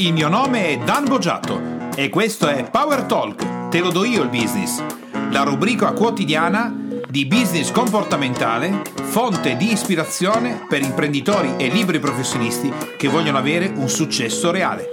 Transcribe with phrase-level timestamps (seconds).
[0.00, 4.22] Il mio nome è Dan Boggiato e questo è Power Talk, te lo do io
[4.22, 4.82] il business,
[5.30, 6.74] la rubrica quotidiana
[7.06, 13.90] di business comportamentale, fonte di ispirazione per imprenditori e liberi professionisti che vogliono avere un
[13.90, 14.88] successo reale.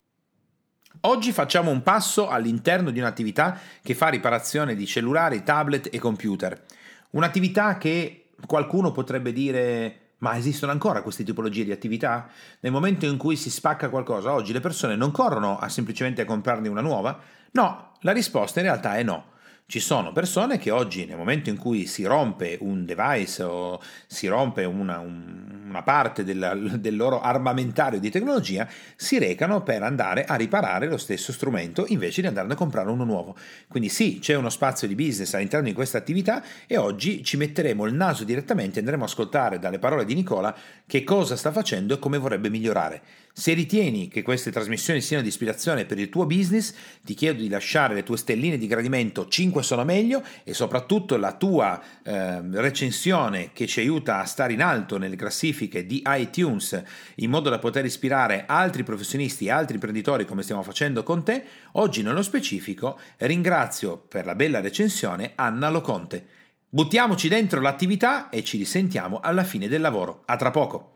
[1.02, 6.66] Oggi facciamo un passo all'interno di un'attività che fa riparazione di cellulari, tablet e computer.
[7.12, 12.27] Un'attività che qualcuno potrebbe dire ma esistono ancora queste tipologie di attività?
[12.61, 16.68] Nel momento in cui si spacca qualcosa, oggi le persone non corrono a semplicemente comprarne
[16.68, 17.19] una nuova?
[17.51, 19.36] No, la risposta in realtà è no.
[19.70, 24.28] Ci sono persone che oggi, nel momento in cui si rompe un device o si
[24.28, 30.36] rompe una, una parte della, del loro armamentario di tecnologia, si recano per andare a
[30.36, 33.36] riparare lo stesso strumento invece di andare a comprare uno nuovo.
[33.67, 37.86] Quindi sì, c'è uno spazio di business all'interno di questa attività e oggi ci metteremo
[37.88, 41.94] il naso direttamente e andremo a ascoltare dalle parole di Nicola che cosa sta facendo
[41.94, 43.02] e come vorrebbe migliorare.
[43.39, 47.50] Se ritieni che queste trasmissioni siano di ispirazione per il tuo business, ti chiedo di
[47.50, 53.52] lasciare le tue stelline di gradimento 5 sono meglio e soprattutto la tua eh, recensione
[53.53, 56.81] che ci aiuta a stare in alto nelle classifiche di iTunes
[57.17, 61.44] in modo da poter ispirare altri professionisti e altri imprenditori come stiamo facendo con te.
[61.73, 66.25] Oggi nello specifico ringrazio per la bella recensione Anna Loconte.
[66.67, 70.23] Buttiamoci dentro l'attività e ci risentiamo alla fine del lavoro.
[70.25, 70.95] A tra poco!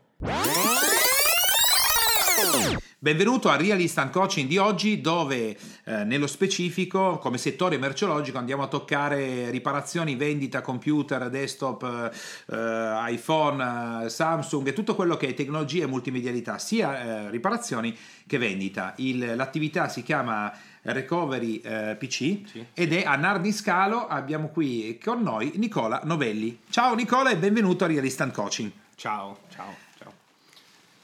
[2.98, 8.62] Benvenuto a Real Instant Coaching di oggi dove eh, nello specifico come settore merceologico andiamo
[8.62, 12.12] a toccare riparazioni, vendita, computer, desktop,
[12.46, 17.96] eh, iPhone, eh, Samsung e tutto quello che è tecnologia e multimedialità, sia eh, riparazioni
[18.24, 18.94] che vendita.
[18.98, 20.52] Il, l'attività si chiama
[20.82, 22.14] Recovery eh, PC
[22.46, 22.66] sì.
[22.72, 26.60] ed è a Nardi Scalo abbiamo qui con noi Nicola Novelli.
[26.70, 28.70] Ciao Nicola e benvenuto a Real Instant Coaching.
[28.94, 29.81] Ciao, ciao.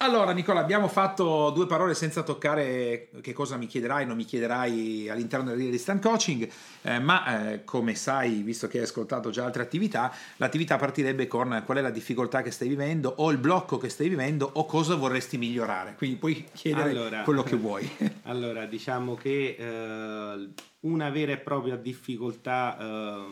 [0.00, 5.08] Allora, Nicola, abbiamo fatto due parole senza toccare che cosa mi chiederai, non mi chiederai
[5.08, 6.48] all'interno del Instant Coaching,
[6.82, 11.62] eh, ma eh, come sai, visto che hai ascoltato già altre attività, l'attività partirebbe con
[11.66, 14.94] qual è la difficoltà che stai vivendo o il blocco che stai vivendo o cosa
[14.94, 15.94] vorresti migliorare.
[15.96, 17.90] Quindi puoi chiedere allora, quello che vuoi.
[18.22, 20.48] allora, diciamo che eh,
[20.80, 23.26] una vera e propria difficoltà eh,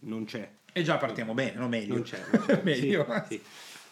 [0.00, 0.46] non c'è.
[0.74, 1.68] E già partiamo bene, no?
[1.68, 1.94] Meglio.
[1.94, 2.22] Non c'è.
[2.30, 2.60] Non c'è.
[2.64, 3.06] Meglio.
[3.28, 3.42] Sì, sì.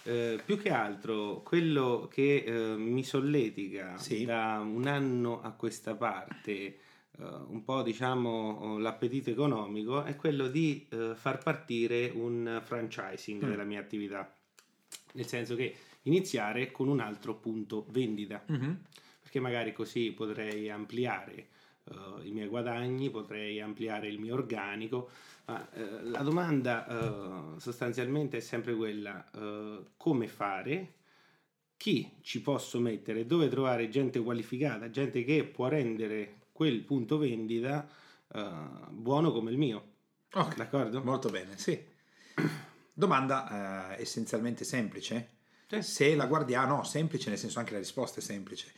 [0.06, 4.26] Eh, più che altro quello che eh, mi solletica sì.
[4.26, 6.76] da un anno a questa parte eh,
[7.46, 13.48] un po' diciamo l'appetito economico è quello di eh, far partire un franchising mm.
[13.48, 14.30] della mia attività
[15.12, 18.72] nel senso che iniziare con un altro punto vendita mm-hmm.
[19.22, 21.48] perché magari così potrei ampliare
[21.84, 25.10] uh, i miei guadagni, potrei ampliare il mio organico.
[25.46, 29.28] Ma uh, la domanda uh, sostanzialmente è sempre quella:
[29.96, 30.94] come fare?
[31.76, 33.26] Chi ci posso mettere?
[33.26, 37.86] Dove trovare gente qualificata, gente che può rendere quel punto vendita
[38.90, 39.92] buono come il mio?
[40.32, 40.56] Okay.
[40.56, 41.02] D'accordo?
[41.02, 41.78] Molto bene, sì.
[42.94, 45.30] Domanda essenzialmente semplice.
[45.68, 45.82] Sì.
[45.82, 48.72] Se la guardiamo, no, semplice nel senso anche la risposta è semplice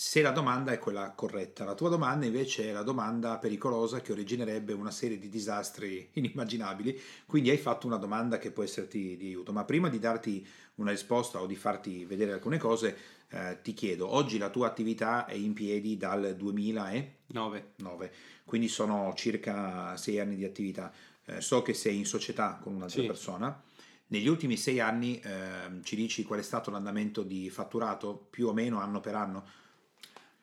[0.00, 1.66] se la domanda è quella corretta.
[1.66, 6.98] La tua domanda invece è la domanda pericolosa che originerebbe una serie di disastri inimmaginabili,
[7.26, 9.52] quindi hai fatto una domanda che può esserti di aiuto.
[9.52, 10.44] Ma prima di darti
[10.76, 12.96] una risposta o di farti vedere alcune cose,
[13.28, 18.12] eh, ti chiedo, oggi la tua attività è in piedi dal 2009, 9.
[18.46, 20.90] quindi sono circa sei anni di attività.
[21.26, 23.06] Eh, so che sei in società con un'altra sì.
[23.06, 23.62] persona.
[24.06, 28.54] Negli ultimi sei anni eh, ci dici qual è stato l'andamento di fatturato, più o
[28.54, 29.59] meno anno per anno?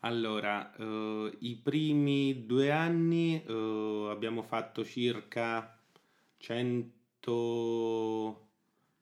[0.02, 5.76] Allora, uh, i primi due anni uh, abbiamo fatto circa
[6.38, 8.48] 100,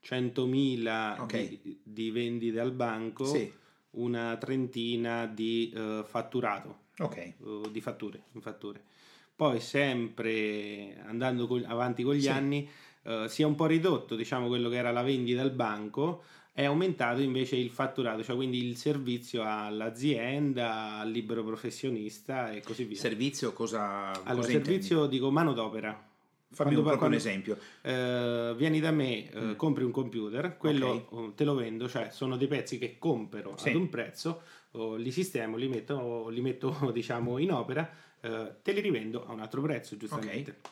[0.01, 1.59] 100.000 okay.
[1.61, 3.51] di, di, vendite al banco, sì.
[3.91, 7.35] una trentina di uh, fatturato, okay.
[7.69, 8.81] di fatture, fatture.
[9.35, 12.29] Poi sempre andando con, avanti con gli sì.
[12.29, 12.69] anni
[13.27, 16.23] si è un po' ridotto diciamo quello che era la vendita al banco
[16.57, 22.85] è aumentato invece il fatturato, cioè quindi il servizio all'azienda, al libero professionista e così
[22.85, 22.97] via.
[22.97, 24.11] Servizio cosa?
[24.23, 25.15] Allora, cosa servizio intendi?
[25.17, 25.91] dico manodopera.
[26.51, 27.57] Fammi quando, un, quando, esempio.
[27.81, 29.55] Eh, vieni da me, eh, mm.
[29.55, 31.05] compri un computer, quello okay.
[31.09, 33.67] Oh, te lo vendo, cioè sono dei pezzi che compro sì.
[33.67, 37.85] ad un prezzo, oh, li sistemo, li metto, li metto diciamo in opera,
[38.21, 40.55] eh, te li rivendo a un altro prezzo giustamente.
[40.57, 40.71] Okay.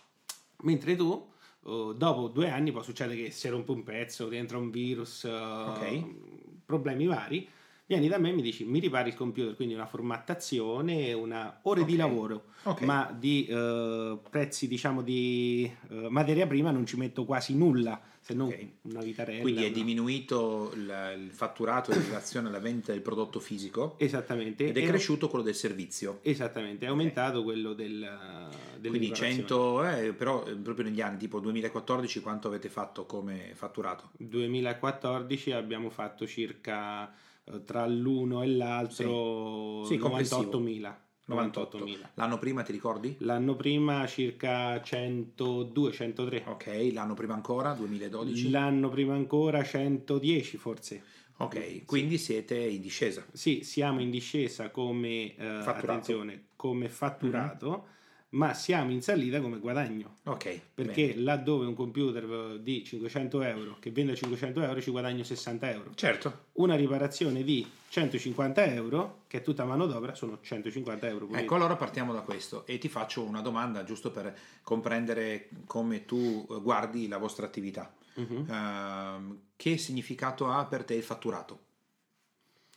[0.62, 1.30] Mentre tu
[1.64, 5.70] uh, dopo due anni può succedere che si rompe un pezzo, rientra un virus, uh,
[5.70, 6.16] okay.
[6.66, 7.48] problemi vari,
[7.86, 11.82] Vieni da me e mi dici mi ripari il computer, quindi una formattazione, una ore
[11.82, 11.92] okay.
[11.92, 12.88] di lavoro, okay.
[12.88, 15.70] ma di uh, prezzi diciamo di
[16.08, 18.72] materia prima non ci metto quasi nulla se non okay.
[18.84, 19.42] una vitarella.
[19.42, 19.76] Quindi è una...
[19.76, 23.96] diminuito il, il, fatturato in relazione alla vendita del prodotto fisico.
[23.98, 24.68] Esattamente.
[24.68, 26.20] Ed è, è cresciuto quello del servizio.
[26.22, 27.44] Esattamente, è aumentato okay.
[27.44, 28.50] quello del...
[28.80, 34.12] Quindi 100, eh, però eh, proprio negli anni, tipo 2014, quanto avete fatto come fatturato?
[34.18, 37.12] 2014 abbiamo fatto circa
[37.44, 39.96] eh, tra l'uno e l'altro sì.
[39.96, 40.96] Sì, 98.000.
[41.30, 42.10] 98.000.
[42.16, 43.16] L'anno prima ti ricordi?
[43.20, 46.44] L'anno prima circa 102-103.
[46.50, 48.50] Ok, l'anno prima ancora 2012?
[48.50, 51.04] L'anno prima ancora 110 forse.
[51.38, 51.84] Ok, sì.
[51.86, 53.26] quindi siete in discesa.
[53.32, 57.70] Sì, siamo in discesa come, eh, attenzione, come fatturato.
[57.70, 57.92] Mm-hmm
[58.34, 60.18] ma siamo in salita come guadagno.
[60.24, 60.60] Ok.
[60.74, 61.22] Perché bene.
[61.22, 65.92] laddove un computer di 500 euro che vende 500 euro ci guadagno 60 euro.
[65.96, 66.46] Certo.
[66.54, 71.26] Una riparazione di 150 euro, che è tutta manodopera, sono 150 euro.
[71.26, 71.44] Pulito.
[71.44, 76.46] Ecco, allora partiamo da questo e ti faccio una domanda giusto per comprendere come tu
[76.62, 77.94] guardi la vostra attività.
[78.16, 78.46] Uh-huh.
[78.48, 81.63] Uh, che significato ha per te il fatturato?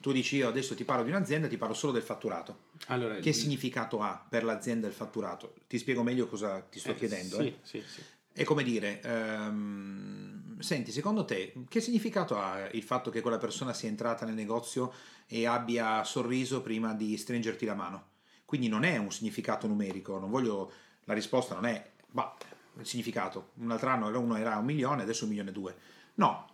[0.07, 2.59] Tu dici io adesso ti parlo di un'azienda, ti parlo solo del fatturato.
[2.87, 3.35] Allora, che il...
[3.35, 5.55] significato ha per l'azienda il fatturato?
[5.67, 7.41] Ti spiego meglio cosa ti sto eh, chiedendo.
[7.41, 7.59] Sì, eh.
[7.63, 8.03] sì, sì.
[8.31, 13.73] È come dire, um, senti, secondo te che significato ha il fatto che quella persona
[13.73, 14.93] sia entrata nel negozio
[15.27, 18.05] e abbia sorriso prima di stringerti la mano?
[18.45, 20.71] Quindi non è un significato numerico, non voglio,
[21.03, 22.33] la risposta non è, bah,
[22.79, 25.77] il significato, un altro anno uno era un milione, adesso un milione e due.
[26.15, 26.49] No,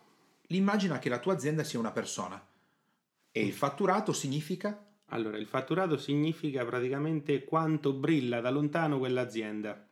[0.47, 2.43] l'immagina che la tua azienda sia una persona
[3.33, 4.87] e il fatturato significa?
[5.07, 9.87] Allora, il fatturato significa praticamente quanto brilla da lontano quell'azienda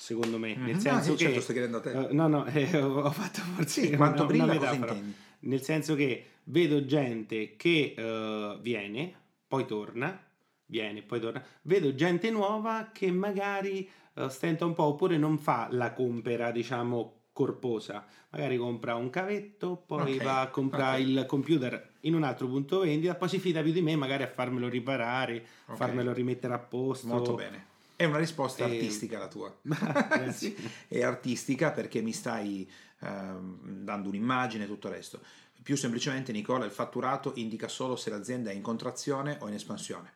[0.00, 0.64] secondo me, mm-hmm.
[0.64, 1.90] nel ah, senso ah, che certo sto chiedendo a te.
[1.90, 4.96] Uh, no, no, eh, ho fatto forse sì, quanto una, brilla una?
[5.40, 9.12] Nel senso che vedo gente che uh, viene,
[9.46, 10.18] poi torna,
[10.64, 11.44] viene, poi torna.
[11.62, 17.19] Vedo gente nuova che magari uh, stenta un po' oppure non fa la compera, diciamo,
[17.40, 18.04] corposa.
[18.30, 20.24] Magari compra un cavetto, poi okay.
[20.24, 21.10] va a comprare okay.
[21.10, 24.28] il computer in un altro punto vendita, poi si fida più di me magari a
[24.28, 25.76] farmelo riparare, okay.
[25.76, 27.06] farmelo rimettere a posto.
[27.06, 27.68] Molto bene.
[27.96, 28.72] È una risposta e...
[28.72, 29.54] artistica la tua.
[30.32, 30.54] sì,
[30.86, 32.70] è artistica perché mi stai
[33.00, 35.20] ehm, dando un'immagine e tutto il resto.
[35.62, 40.12] Più semplicemente, Nicola, il fatturato indica solo se l'azienda è in contrazione o in espansione.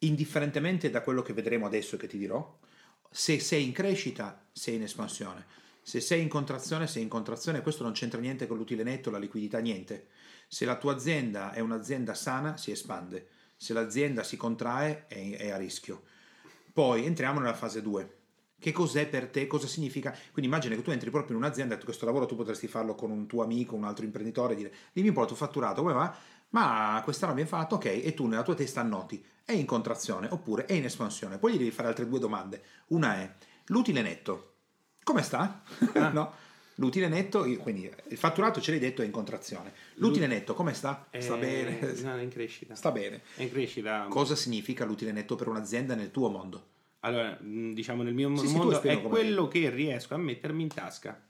[0.00, 2.58] Indifferentemente da quello che vedremo adesso e che ti dirò,
[3.10, 5.56] se sei in crescita, sei in espansione.
[5.88, 9.16] Se sei in contrazione, sei in contrazione, questo non c'entra niente con l'utile netto, la
[9.16, 10.08] liquidità, niente.
[10.46, 13.26] Se la tua azienda è un'azienda sana, si espande.
[13.56, 16.02] Se l'azienda si contrae, è, a rischio.
[16.74, 18.16] Poi entriamo nella fase 2.
[18.58, 19.46] Che cos'è per te?
[19.46, 20.10] Cosa significa?
[20.10, 23.10] Quindi immagina che tu entri proprio in un'azienda e questo lavoro tu potresti farlo con
[23.10, 25.94] un tuo amico, un altro imprenditore, e dire dimmi un po' il tuo fatturato, come
[25.94, 26.14] va?
[26.50, 30.66] Ma quest'anno abbiamo fatto, ok, e tu nella tua testa annoti, è in contrazione oppure
[30.66, 31.38] è in espansione.
[31.38, 32.62] Poi gli devi fare altre due domande.
[32.88, 33.34] Una è
[33.68, 34.47] l'utile netto
[35.08, 35.62] come sta?
[35.94, 36.10] Ah.
[36.12, 36.32] no?
[36.74, 39.72] L'utile netto, quindi il fatturato ce l'hai detto è in contrazione.
[39.94, 41.08] L'utile netto come sta?
[41.18, 41.38] Sta è...
[41.38, 41.92] bene?
[42.02, 42.74] No, è in crescita.
[42.74, 43.22] Sta bene.
[43.34, 44.06] È in crescita.
[44.08, 46.66] Cosa significa l'utile netto per un'azienda nel tuo mondo?
[47.00, 51.20] Allora, diciamo nel mio sì, mondo sì, è quello che riesco a mettermi in tasca.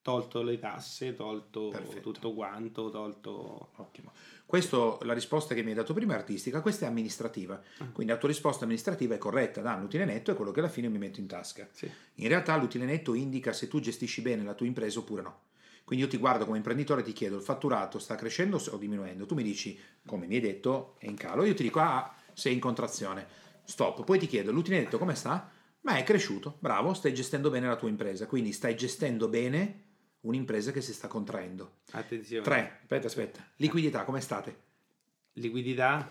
[0.00, 2.12] Tolto le tasse, tolto Perfetto.
[2.12, 3.72] tutto quanto, tolto...
[3.76, 4.12] Ottimo.
[4.46, 7.60] Questo, la risposta che mi hai dato prima è artistica, questa è amministrativa.
[7.78, 7.88] Ah.
[7.92, 10.88] Quindi la tua risposta amministrativa è corretta, da l'utile netto è quello che alla fine
[10.88, 11.68] mi metto in tasca.
[11.72, 11.90] Sì.
[12.14, 15.40] In realtà l'utile netto indica se tu gestisci bene la tua impresa oppure no.
[15.82, 19.26] Quindi io ti guardo come imprenditore e ti chiedo il fatturato sta crescendo o diminuendo?
[19.26, 21.44] Tu mi dici, come mi hai detto, è in calo.
[21.44, 23.26] Io ti dico, ah, sei in contrazione.
[23.64, 24.04] Stop.
[24.04, 25.50] Poi ti chiedo, l'utile netto come sta?
[25.82, 28.26] Ma è cresciuto, bravo, stai gestendo bene la tua impresa.
[28.26, 29.85] Quindi stai gestendo bene
[30.26, 31.78] un'impresa che si sta contraendo.
[31.92, 32.42] Attenzione.
[32.42, 32.78] 3.
[32.82, 33.46] Aspetta, aspetta.
[33.56, 34.64] Liquidità, come state?
[35.34, 36.10] Liquidità,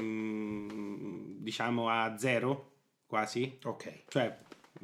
[0.00, 2.72] mm, diciamo a zero,
[3.06, 3.58] quasi.
[3.64, 4.02] Ok.
[4.08, 4.36] Cioè,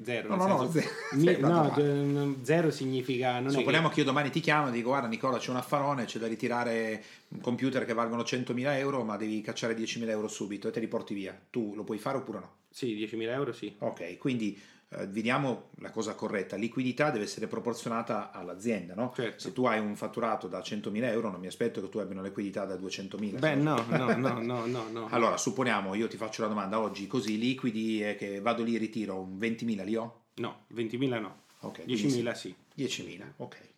[0.02, 0.34] zero.
[0.34, 0.88] No, no, no, zero.
[1.12, 3.38] Mi, no, zero significa...
[3.38, 3.94] Non Supponiamo che...
[3.94, 4.00] che...
[4.00, 7.40] io domani ti chiamo e dico, guarda Nicola, c'è un affarone, c'è da ritirare un
[7.40, 11.14] computer che valgono 100.000 euro, ma devi cacciare 10.000 euro subito e te li porti
[11.14, 11.38] via.
[11.50, 12.50] Tu lo puoi fare oppure no?
[12.70, 13.74] Sì, 10.000 euro sì.
[13.78, 14.58] Ok, quindi
[14.96, 19.12] eh, vediamo la cosa corretta, liquidità deve essere proporzionata all'azienda, no?
[19.14, 19.40] Certo.
[19.40, 22.26] Se tu hai un fatturato da 100.000 euro non mi aspetto che tu abbia una
[22.26, 23.38] liquidità da 200.000.
[23.38, 25.08] Beh no, no, no, no, no, no.
[25.10, 28.78] Allora, supponiamo, io ti faccio la domanda oggi, così liquidi e che vado lì e
[28.78, 30.20] ritiro un 20.000 li ho?
[30.34, 31.40] No, 20.000 no.
[31.60, 31.84] Ok.
[31.86, 32.54] 10.000 sì.
[32.76, 33.71] 10.000, ok.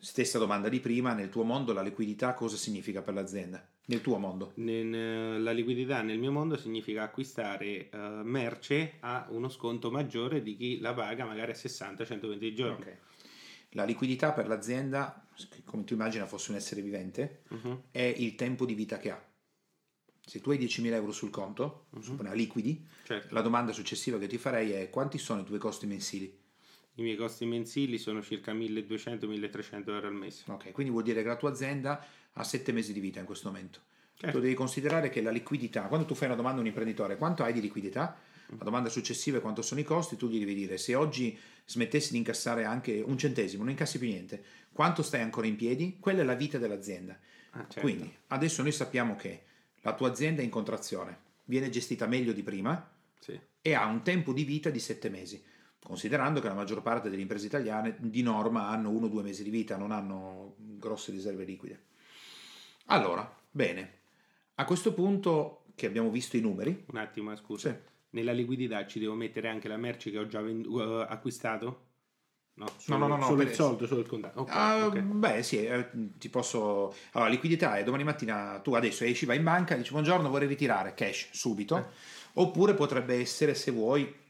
[0.00, 3.66] Stessa domanda di prima, nel tuo mondo la liquidità cosa significa per l'azienda?
[3.86, 4.52] Nel tuo mondo?
[4.56, 10.56] Nel, la liquidità nel mio mondo significa acquistare uh, merce a uno sconto maggiore di
[10.56, 12.82] chi la paga magari a 60-120 giorni.
[12.82, 12.98] Okay.
[13.70, 15.24] La liquidità per l'azienda,
[15.64, 17.84] come tu immagina fosse un essere vivente, uh-huh.
[17.90, 19.22] è il tempo di vita che ha.
[20.20, 22.32] Se tu hai 10.000 euro sul conto, uh-huh.
[22.32, 23.34] liquidi, certo.
[23.34, 26.46] la domanda successiva che ti farei è quanti sono i tuoi costi mensili?
[26.98, 30.42] I miei costi mensili sono circa 1200-1300 euro al mese.
[30.48, 33.48] Ok, quindi vuol dire che la tua azienda ha 7 mesi di vita in questo
[33.48, 33.80] momento.
[34.16, 34.36] Certo.
[34.36, 37.44] Tu devi considerare che la liquidità, quando tu fai una domanda a un imprenditore, quanto
[37.44, 38.18] hai di liquidità?
[38.48, 42.10] La domanda successiva è quanto sono i costi, tu gli devi dire se oggi smettessi
[42.12, 45.98] di incassare anche un centesimo, non incassi più niente, quanto stai ancora in piedi?
[46.00, 47.16] Quella è la vita dell'azienda.
[47.50, 47.80] Ah, certo.
[47.80, 49.42] Quindi adesso noi sappiamo che
[49.82, 52.90] la tua azienda è in contrazione, viene gestita meglio di prima
[53.20, 53.38] sì.
[53.60, 55.40] e ha un tempo di vita di 7 mesi
[55.88, 59.42] considerando che la maggior parte delle imprese italiane di norma hanno uno o due mesi
[59.42, 61.84] di vita, non hanno grosse riserve liquide.
[62.88, 63.92] Allora, bene,
[64.56, 66.84] a questo punto che abbiamo visto i numeri...
[66.90, 67.70] Un attimo, scusa.
[67.70, 67.76] Sì.
[68.10, 71.86] Nella liquidità ci devo mettere anche la merce che ho già vendu- uh, acquistato?
[72.54, 74.40] No, solo, no, no, no, solo il soldo, solo il contatto.
[74.42, 75.00] Okay, uh, okay.
[75.00, 76.94] Beh, sì, eh, ti posso.
[77.12, 80.92] Allora, liquidità è domani mattina tu adesso esci, vai in banca, dici buongiorno, vorrei ritirare
[80.92, 81.78] cash subito.
[81.78, 81.84] Eh.
[82.34, 84.27] Oppure potrebbe essere, se vuoi, eh,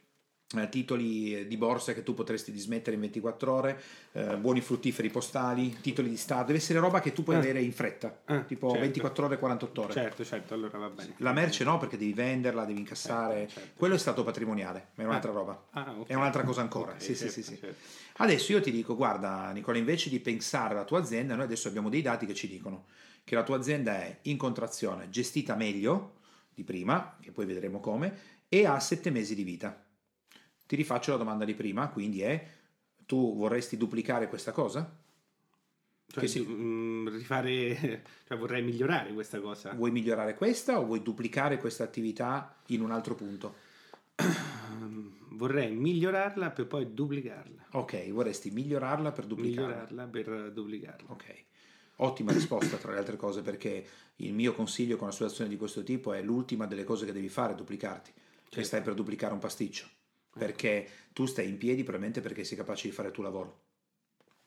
[0.70, 6.08] titoli di borsa che tu potresti dismettere in 24 ore, eh, buoni fruttiferi postali, titoli
[6.08, 7.40] di Stato, deve essere roba che tu puoi eh.
[7.40, 8.82] avere in fretta, eh, tipo certo.
[8.82, 9.92] 24 ore, 48 ore.
[9.92, 11.14] Certo, certo, allora va bene.
[11.18, 13.40] La merce no, perché devi venderla, devi incassare.
[13.40, 13.74] Certo, certo.
[13.76, 15.34] Quello è stato patrimoniale, ma è un'altra ah.
[15.34, 15.64] roba.
[15.72, 16.06] Ah, okay.
[16.06, 16.92] È un'altra cosa ancora.
[16.92, 17.58] Okay, sì, certo, sì, sì, sì.
[17.60, 17.76] Certo.
[18.20, 21.90] Adesso io ti dico, guarda Nicola, invece di pensare alla tua azienda, noi adesso abbiamo
[21.90, 22.86] dei dati che ci dicono
[23.22, 26.14] che la tua azienda è in contrazione, gestita meglio
[26.54, 29.84] di prima, che poi vedremo come, e ha 7 mesi di vita.
[30.68, 32.46] Ti rifaccio la domanda di prima, quindi è,
[33.06, 34.86] tu vorresti duplicare questa cosa?
[36.06, 36.46] Cioè, si...
[36.46, 39.72] Mm, rifare, cioè vorrei migliorare questa cosa.
[39.72, 43.54] Vuoi migliorare questa o vuoi duplicare questa attività in un altro punto?
[45.32, 47.68] vorrei migliorarla per poi duplicarla.
[47.70, 49.86] Ok, vorresti migliorarla per duplicarla.
[49.88, 51.12] Migliorarla per duplicarla.
[51.12, 51.44] Ok.
[52.00, 55.82] Ottima risposta tra le altre cose perché il mio consiglio con una situazione di questo
[55.82, 58.12] tipo è l'ultima delle cose che devi fare, duplicarti.
[58.12, 58.68] Cioè certo.
[58.68, 59.96] stai per duplicare un pasticcio
[60.38, 63.66] perché tu stai in piedi probabilmente perché sei capace di fare il tuo lavoro.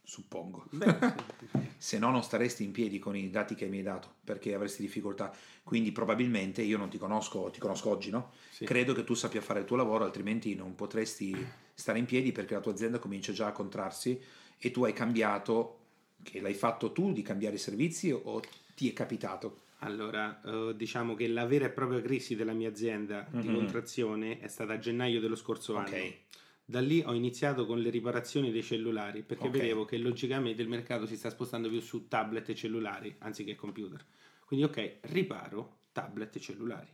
[0.04, 0.66] Suppongo.
[1.78, 4.82] Se no non staresti in piedi con i dati che mi hai dato, perché avresti
[4.82, 5.34] difficoltà.
[5.64, 8.32] Quindi probabilmente io non ti conosco, ti conosco oggi, no?
[8.50, 8.66] Sì.
[8.66, 11.36] Credo che tu sappia fare il tuo lavoro, altrimenti non potresti
[11.74, 14.20] stare in piedi perché la tua azienda comincia già a contrarsi
[14.58, 15.80] e tu hai cambiato,
[16.24, 18.42] che l'hai fatto tu di cambiare i servizi o
[18.76, 19.70] ti è capitato?
[19.84, 23.42] Allora, uh, diciamo che la vera e propria crisi della mia azienda mm-hmm.
[23.42, 25.88] di contrazione è stata a gennaio dello scorso anno.
[25.88, 26.18] Okay.
[26.64, 29.60] Da lì ho iniziato con le riparazioni dei cellulari perché okay.
[29.60, 34.06] vedevo che logicamente il mercato si sta spostando più su tablet e cellulari anziché computer.
[34.46, 36.90] Quindi ok, riparo tablet e cellulari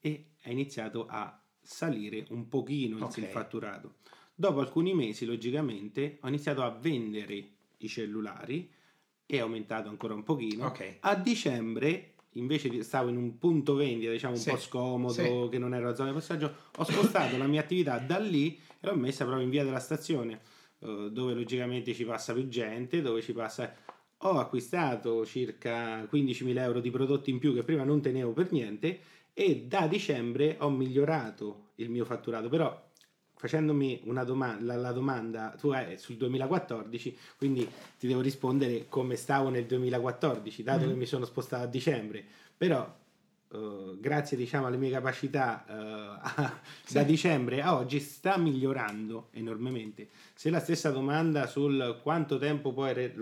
[0.00, 3.30] e è iniziato a salire un pochino il okay.
[3.30, 3.94] fatturato.
[4.34, 8.68] Dopo alcuni mesi, logicamente, ho iniziato a vendere i cellulari
[9.24, 10.66] e è aumentato ancora un pochino.
[10.66, 10.96] Okay.
[11.00, 15.48] A dicembre invece stavo in un punto vendita, diciamo un sì, po' scomodo, sì.
[15.50, 18.86] che non era la zona di passaggio, ho spostato la mia attività da lì e
[18.86, 20.40] l'ho messa proprio in via della stazione,
[20.78, 23.74] eh, dove logicamente ci passa più gente, dove ci passa...
[24.24, 29.00] Ho acquistato circa 15.000 euro di prodotti in più che prima non tenevo per niente
[29.34, 32.90] e da dicembre ho migliorato il mio fatturato, però
[33.42, 37.68] facendomi una domanda, la, la, domanda, tu è sul 2014, quindi
[37.98, 40.88] ti devo rispondere come stavo nel 2014, dato mm-hmm.
[40.88, 42.24] che mi sono spostato a dicembre,
[42.56, 43.00] però
[43.52, 46.42] uh, grazie diciamo alle mie capacità uh,
[46.84, 46.94] sì.
[46.94, 50.08] da dicembre a oggi sta migliorando enormemente.
[50.34, 53.14] Se la stessa domanda sul quanto tempo puoi re-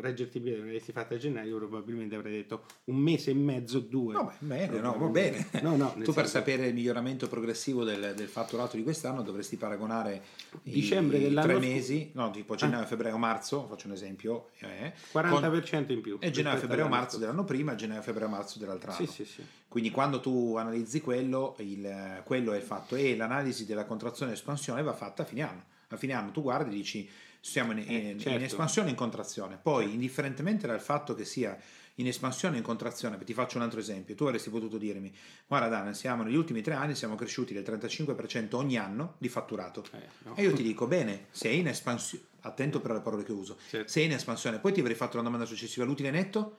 [0.00, 4.12] reggerti piede l'avresti fatta a gennaio, probabilmente avrei detto un mese e mezzo, due.
[4.12, 5.48] No, bene, no, va bene.
[5.62, 10.22] No, no, tu per sapere il miglioramento progressivo del, del, fatturato di quest'anno dovresti paragonare
[10.62, 12.86] dicembre i, dell'anno tre mesi, no, tipo gennaio, ah.
[12.86, 14.50] febbraio, marzo, faccio un esempio.
[14.60, 16.18] Eh, 40% con, in più.
[16.20, 19.04] E gennaio, febbraio, marzo dell'anno prima e gennaio, febbraio, marzo dell'altro anno.
[19.04, 19.42] Sì, sì, sì.
[19.72, 24.82] Quindi quando tu analizzi quello, il, quello è fatto e l'analisi della contrazione e espansione
[24.82, 25.64] va fatta a fine anno.
[25.88, 27.08] A fine anno tu guardi e dici
[27.40, 28.38] siamo in, eh, in, certo.
[28.38, 29.56] in espansione e in contrazione.
[29.56, 29.94] Poi, certo.
[29.94, 31.58] indifferentemente dal fatto che sia
[31.94, 35.10] in espansione o in contrazione, ti faccio un altro esempio, tu avresti potuto dirmi,
[35.46, 39.86] guarda Dan, siamo negli ultimi tre anni siamo cresciuti del 35% ogni anno di fatturato.
[39.92, 40.36] Eh, no.
[40.36, 43.90] E io ti dico, bene, sei in espansione, attento per le parole che uso, certo.
[43.90, 46.58] sei in espansione, poi ti avrei fatto una domanda successiva, l'utile netto?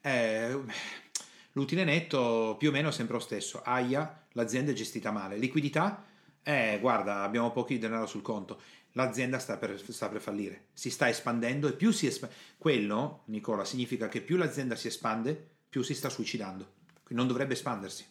[0.00, 0.56] Eh,
[1.58, 3.62] L'utile netto più o meno è sempre lo stesso.
[3.64, 5.36] AIA, l'azienda è gestita male.
[5.36, 6.04] Liquidità?
[6.40, 8.60] Eh, guarda, abbiamo pochi denaro sul conto.
[8.92, 10.66] L'azienda sta per, sta per fallire.
[10.72, 12.36] Si sta espandendo e più si espande.
[12.56, 16.74] Quello, Nicola, significa che più l'azienda si espande, più si sta suicidando.
[17.08, 18.06] Non dovrebbe espandersi.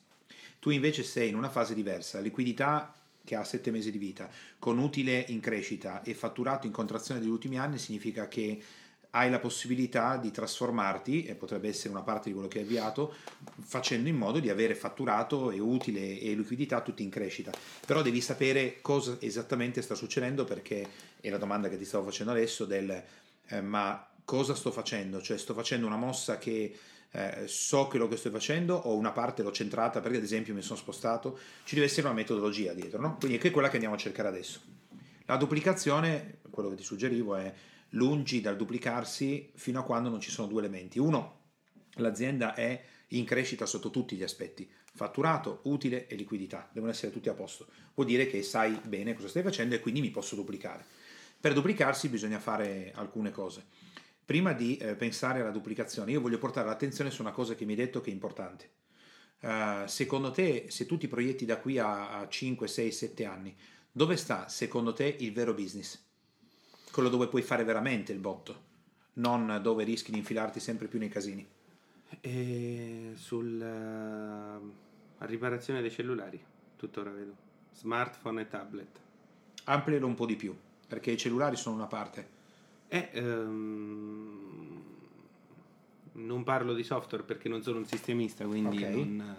[0.59, 2.19] Tu invece sei in una fase diversa.
[2.19, 7.21] Liquidità che ha sette mesi di vita, con utile in crescita e fatturato in contrazione
[7.21, 8.61] degli ultimi anni, significa che
[9.17, 13.13] hai la possibilità di trasformarti, e potrebbe essere una parte di quello che hai avviato,
[13.61, 17.51] facendo in modo di avere fatturato e utile e liquidità tutti in crescita.
[17.85, 20.87] Però devi sapere cosa esattamente sta succedendo perché
[21.19, 23.03] è la domanda che ti stavo facendo adesso del
[23.47, 25.21] eh, ma cosa sto facendo?
[25.21, 26.77] Cioè sto facendo una mossa che
[27.11, 30.53] eh, so che lo che sto facendo o una parte l'ho centrata perché ad esempio
[30.53, 33.17] mi sono spostato, ci deve essere una metodologia dietro, no?
[33.17, 34.59] Quindi è quella che andiamo a cercare adesso.
[35.25, 37.53] La duplicazione, quello che ti suggerivo è
[37.91, 40.99] lungi dal duplicarsi fino a quando non ci sono due elementi.
[40.99, 41.41] Uno,
[41.95, 47.29] l'azienda è in crescita sotto tutti gli aspetti, fatturato, utile e liquidità, devono essere tutti
[47.29, 47.67] a posto.
[47.93, 50.85] Vuol dire che sai bene cosa stai facendo e quindi mi posso duplicare.
[51.39, 53.65] Per duplicarsi bisogna fare alcune cose.
[54.25, 57.71] Prima di eh, pensare alla duplicazione, io voglio portare l'attenzione su una cosa che mi
[57.71, 58.71] hai detto che è importante.
[59.39, 63.55] Uh, secondo te, se tu ti proietti da qui a, a 5, 6, 7 anni,
[63.91, 66.06] dove sta secondo te il vero business?
[66.97, 68.63] Quello dove puoi fare veramente il botto,
[69.13, 71.47] non dove rischi di infilarti sempre più nei casini.
[72.19, 74.59] E sulla
[75.19, 76.43] riparazione dei cellulari,
[76.75, 77.35] tuttora vedo.
[77.71, 78.99] Smartphone e tablet.
[79.65, 80.55] Amplialo un po' di più,
[80.87, 82.29] perché i cellulari sono una parte.
[82.87, 84.83] Eh, um,
[86.13, 88.95] non parlo di software perché non sono un sistemista, quindi okay.
[88.95, 89.35] non,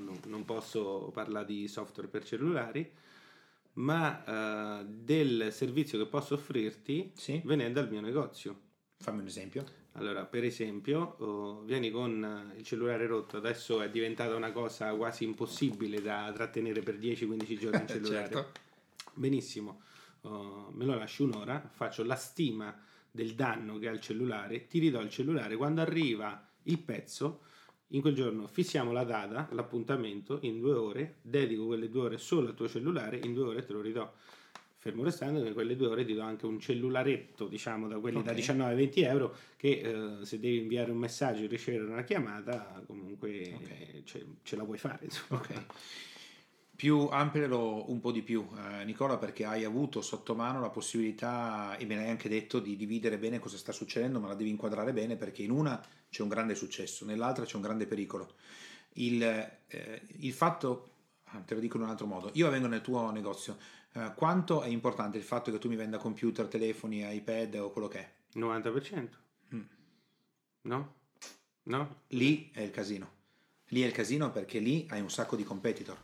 [0.00, 2.90] non, non posso parlare di software per cellulari
[3.76, 7.40] ma uh, del servizio che posso offrirti sì.
[7.44, 8.60] venendo al mio negozio.
[8.98, 9.64] Fammi un esempio.
[9.92, 15.24] Allora, per esempio, uh, vieni con il cellulare rotto, adesso è diventata una cosa quasi
[15.24, 18.32] impossibile da trattenere per 10-15 giorni il cellulare.
[18.32, 18.52] certo.
[19.14, 19.80] Benissimo,
[20.22, 22.78] uh, me lo lasci un'ora, faccio la stima
[23.10, 27.40] del danno che ha il cellulare, ti ridò il cellulare, quando arriva il pezzo
[27.88, 32.48] in quel giorno fissiamo la data, l'appuntamento, in due ore, dedico quelle due ore solo
[32.48, 34.12] al tuo cellulare, in due ore te lo ridò.
[34.78, 38.18] Fermo restando che in quelle due ore ti do anche un cellularetto, diciamo da quelli
[38.18, 38.34] okay.
[38.34, 39.80] da 19-20 euro, che
[40.20, 44.02] eh, se devi inviare un messaggio e ricevere una chiamata, comunque okay.
[44.04, 45.04] ce, ce, la puoi fare.
[45.04, 45.40] Insomma.
[45.40, 45.64] Okay
[46.76, 51.76] più amplialo un po' di più, eh, Nicola, perché hai avuto sotto mano la possibilità,
[51.78, 54.92] e me l'hai anche detto, di dividere bene cosa sta succedendo, ma la devi inquadrare
[54.92, 58.34] bene perché in una c'è un grande successo, nell'altra c'è un grande pericolo.
[58.94, 60.90] Il, eh, il fatto,
[61.24, 63.56] ah, te lo dico in un altro modo, io vengo nel tuo negozio,
[63.92, 67.88] eh, quanto è importante il fatto che tu mi venda computer, telefoni, iPad o quello
[67.88, 68.12] che è?
[68.34, 69.08] 90%.
[69.54, 69.60] Mm.
[70.62, 70.94] No?
[71.62, 72.02] No?
[72.08, 73.14] Lì è il casino.
[73.70, 75.98] Lì è il casino perché lì hai un sacco di competitor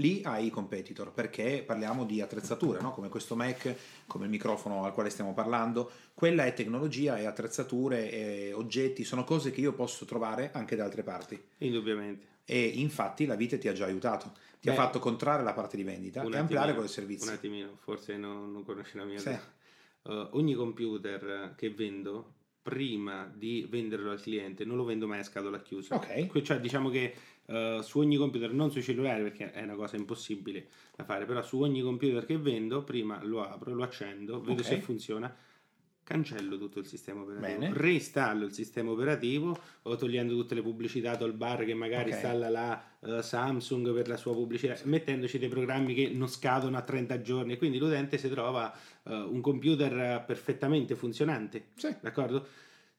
[0.00, 2.92] lì hai i competitor perché parliamo di attrezzature, no?
[2.92, 3.74] come questo Mac,
[4.06, 9.22] come il microfono al quale stiamo parlando, quella è tecnologia, è attrezzature, è oggetti, sono
[9.22, 11.40] cose che io posso trovare anche da altre parti.
[11.58, 12.26] Indubbiamente.
[12.44, 15.76] E infatti la vite ti ha già aiutato, ti Beh, ha fatto contrarre la parte
[15.76, 17.28] di vendita e ampliare quel servizio.
[17.28, 19.28] Un attimino, forse non, non conosci la mia sì.
[19.28, 25.22] uh, ogni computer che vendo prima di venderlo al cliente non lo vendo mai a
[25.22, 25.94] scatola chiusa.
[25.94, 26.42] Ok.
[26.42, 27.14] Cioè diciamo che
[27.50, 31.42] uh, su ogni computer, non sui cellulari perché è una cosa impossibile da fare, però
[31.42, 34.76] su ogni computer che vendo prima lo apro, lo accendo, vedo okay.
[34.76, 35.34] se funziona,
[36.02, 37.72] cancello tutto il sistema operativo, Bene.
[37.72, 42.14] reinstallo il sistema operativo o togliendo tutte le pubblicità bar che magari okay.
[42.14, 44.88] installa la uh, Samsung per la sua pubblicità, sì.
[44.88, 49.40] mettendoci dei programmi che non scadono a 30 giorni, quindi l'utente si trova uh, un
[49.40, 51.94] computer perfettamente funzionante, sì.
[52.00, 52.46] d'accordo?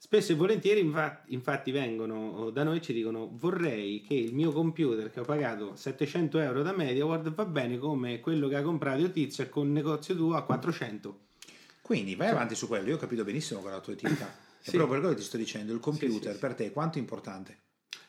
[0.03, 4.51] Spesso e volentieri infatti, infatti vengono da noi e ci dicono vorrei che il mio
[4.51, 8.99] computer che ho pagato 700 euro da MediaWorld va bene come quello che ha comprato
[8.99, 11.19] il tizio con il negozio tuo a 400.
[11.83, 14.25] Quindi vai cioè, avanti su quello, io ho capito benissimo qual è la tua attività.
[14.59, 14.71] sì.
[14.71, 16.97] È proprio per quello che ti sto dicendo, il computer sì, sì, per te quanto
[16.97, 17.59] è importante?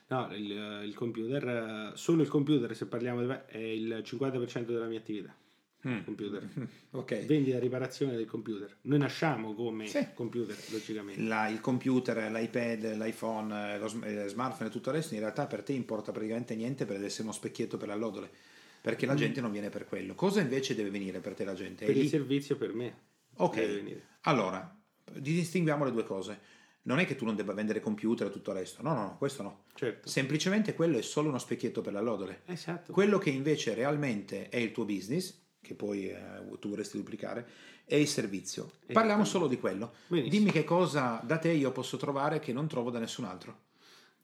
[0.07, 4.99] No, il, il, computer, solo il computer se parliamo di è il 50% della mia
[4.99, 5.37] attività
[5.87, 6.05] mm.
[6.05, 6.49] computer.
[6.93, 7.25] Okay.
[7.25, 8.77] Vendita e riparazione del computer.
[8.83, 10.09] Noi nasciamo come sì.
[10.13, 11.23] computer, logicamente.
[11.23, 15.73] La, il computer, l'iPad, l'iPhone, lo smartphone e tutto il resto in realtà per te
[15.73, 18.31] importa praticamente niente per essere uno specchietto per l'allodole.
[18.83, 19.17] Perché la mm.
[19.17, 20.15] gente non viene per quello.
[20.15, 21.87] Cosa invece deve venire per te la gente?
[21.87, 22.09] Per È il lì?
[22.11, 22.99] servizio per me.
[23.37, 24.03] Ok.
[24.23, 24.79] Allora,
[25.15, 28.57] distinguiamo le due cose non è che tu non debba vendere computer e tutto il
[28.57, 29.65] resto, no, no, no, questo no.
[29.75, 30.09] Certo.
[30.09, 32.43] Semplicemente quello è solo uno specchietto per l'allodole.
[32.47, 32.93] Esatto.
[32.93, 36.17] Quello che invece realmente è il tuo business che poi eh,
[36.59, 37.47] tu vorresti duplicare,
[37.85, 38.73] è il servizio.
[38.93, 39.93] Parliamo solo di quello.
[40.09, 40.35] Benissimo.
[40.35, 43.71] Dimmi che cosa da te io posso trovare che non trovo da nessun altro.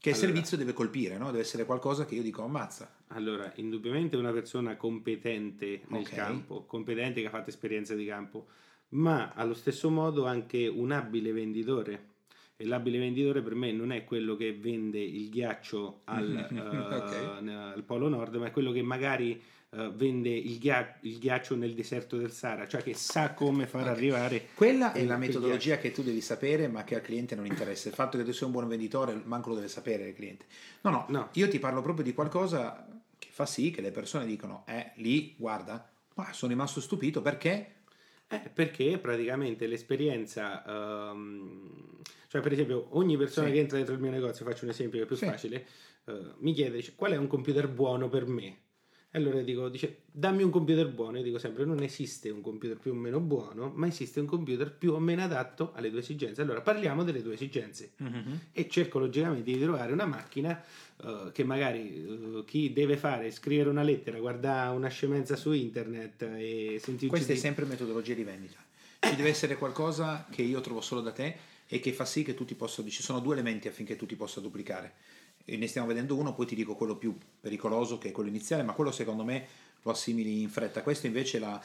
[0.01, 1.27] Che il servizio deve colpire, no?
[1.27, 2.88] deve essere qualcosa che io dico ammazza.
[3.09, 6.14] Allora, indubbiamente una persona competente nel okay.
[6.14, 8.46] campo, competente che ha fatto esperienza di campo,
[8.90, 12.11] ma allo stesso modo anche un abile venditore
[12.57, 17.44] E l'abile venditore per me non è quello che vende il ghiaccio al, okay.
[17.44, 21.57] uh, al Polo Nord, ma è quello che magari uh, vende il, ghia- il, ghiaccio
[21.57, 23.92] nel deserto del Sahara, cioè che sa come far okay.
[23.92, 24.48] arrivare.
[24.54, 27.88] Quella è la metodologia che tu devi sapere, ma che al cliente non interessa.
[27.88, 30.46] Il fatto che tu sia un buon venditore, manco lo deve sapere il cliente.
[30.83, 31.28] No, no, no.
[31.33, 32.87] io ti parlo proprio di qualcosa
[33.18, 37.74] che fa sì che le persone dicono: Eh, lì, guarda, ma sono rimasto stupito perché.
[38.31, 43.54] Eh, perché praticamente l'esperienza, um, cioè per esempio ogni persona sì.
[43.54, 45.24] che entra dentro il mio negozio, faccio un esempio che è più sì.
[45.24, 45.66] facile,
[46.04, 48.59] uh, mi chiede cioè, qual è un computer buono per me.
[49.18, 51.18] Allora dico, dice, dammi un computer buono.
[51.18, 54.72] Io dico sempre, non esiste un computer più o meno buono, ma esiste un computer
[54.72, 56.42] più o meno adatto alle tue esigenze.
[56.42, 57.92] Allora parliamo delle tue esigenze.
[58.02, 58.35] Mm-hmm.
[58.52, 60.62] E cerco logicamente di trovare una macchina
[61.02, 66.22] uh, che magari uh, chi deve fare, scrivere una lettera, guardare una scemenza su internet
[66.22, 67.09] e sentirci...
[67.09, 67.38] Questa di...
[67.38, 68.57] è sempre metodologia di vendita.
[69.00, 72.35] Ci deve essere qualcosa che io trovo solo da te e che fa sì che
[72.35, 72.83] tu ti possa...
[72.87, 74.92] Ci sono due elementi affinché tu ti possa duplicare
[75.56, 78.72] ne stiamo vedendo uno, poi ti dico quello più pericoloso che è quello iniziale, ma
[78.72, 79.46] quello secondo me
[79.82, 80.82] lo assimili in fretta.
[80.82, 81.61] Questo invece la...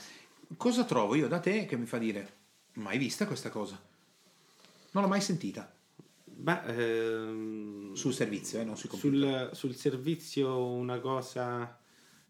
[0.55, 2.33] Cosa trovo io da te che mi fa dire,
[2.73, 3.81] mai vista questa cosa?
[4.91, 5.73] Non l'ho mai sentita.
[6.35, 9.47] Ma, ehm, sul servizio, eh, non sui computer.
[9.55, 11.79] Sul, sul servizio una cosa...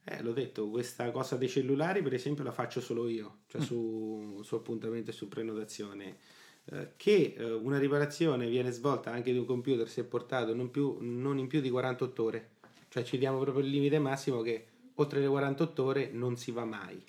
[0.05, 3.63] Eh, l'ho detto, questa cosa dei cellulari per esempio la faccio solo io, cioè mm.
[3.63, 6.17] su, su appuntamento e su prenotazione
[6.95, 11.37] che eh, una riparazione viene svolta anche di un computer se portato non, più, non
[11.37, 12.49] in più di 48 ore.
[12.89, 16.63] Cioè ci diamo proprio il limite massimo che oltre le 48 ore non si va
[16.63, 17.01] mai.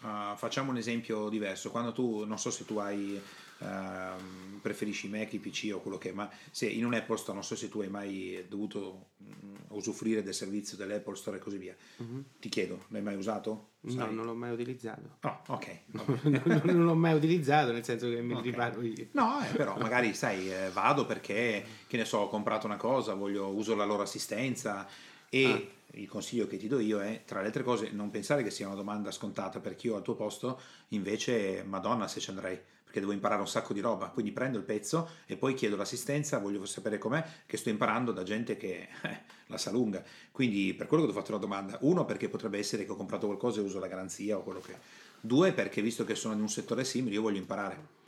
[0.00, 1.70] Uh, facciamo un esempio diverso.
[1.70, 3.20] Quando tu, non so se tu hai
[3.58, 7.34] Uh, preferisci Mac, i PC o quello che è, ma se in un Apple Store,
[7.34, 11.58] non so se tu hai mai dovuto um, usufruire del servizio dell'Apple Store e così
[11.58, 12.24] via, uh-huh.
[12.40, 13.72] ti chiedo, l'hai mai usato?
[13.86, 13.96] Sai?
[13.96, 15.18] No, non l'ho mai utilizzato.
[15.20, 15.78] Oh, ok.
[16.22, 18.50] non, non l'ho mai utilizzato, nel senso che mi okay.
[18.50, 19.08] riparo io.
[19.12, 23.12] No, eh, però magari sai, eh, vado perché, che ne so, ho comprato una cosa,
[23.12, 24.88] voglio, uso la loro assistenza
[25.28, 25.44] e...
[25.44, 28.50] Ah il consiglio che ti do io è, tra le altre cose, non pensare che
[28.50, 32.60] sia una domanda scontata, perché io al tuo posto invece, madonna se ci andrei,
[32.94, 36.38] perché devo imparare un sacco di roba, quindi prendo il pezzo e poi chiedo l'assistenza,
[36.38, 40.02] voglio sapere com'è, che sto imparando da gente che eh, la sa lunga.
[40.30, 43.26] Quindi per quello che ho fatto la domanda, uno perché potrebbe essere che ho comprato
[43.26, 44.76] qualcosa e uso la garanzia o quello che...
[45.20, 48.02] Due perché visto che sono in un settore simile io voglio imparare.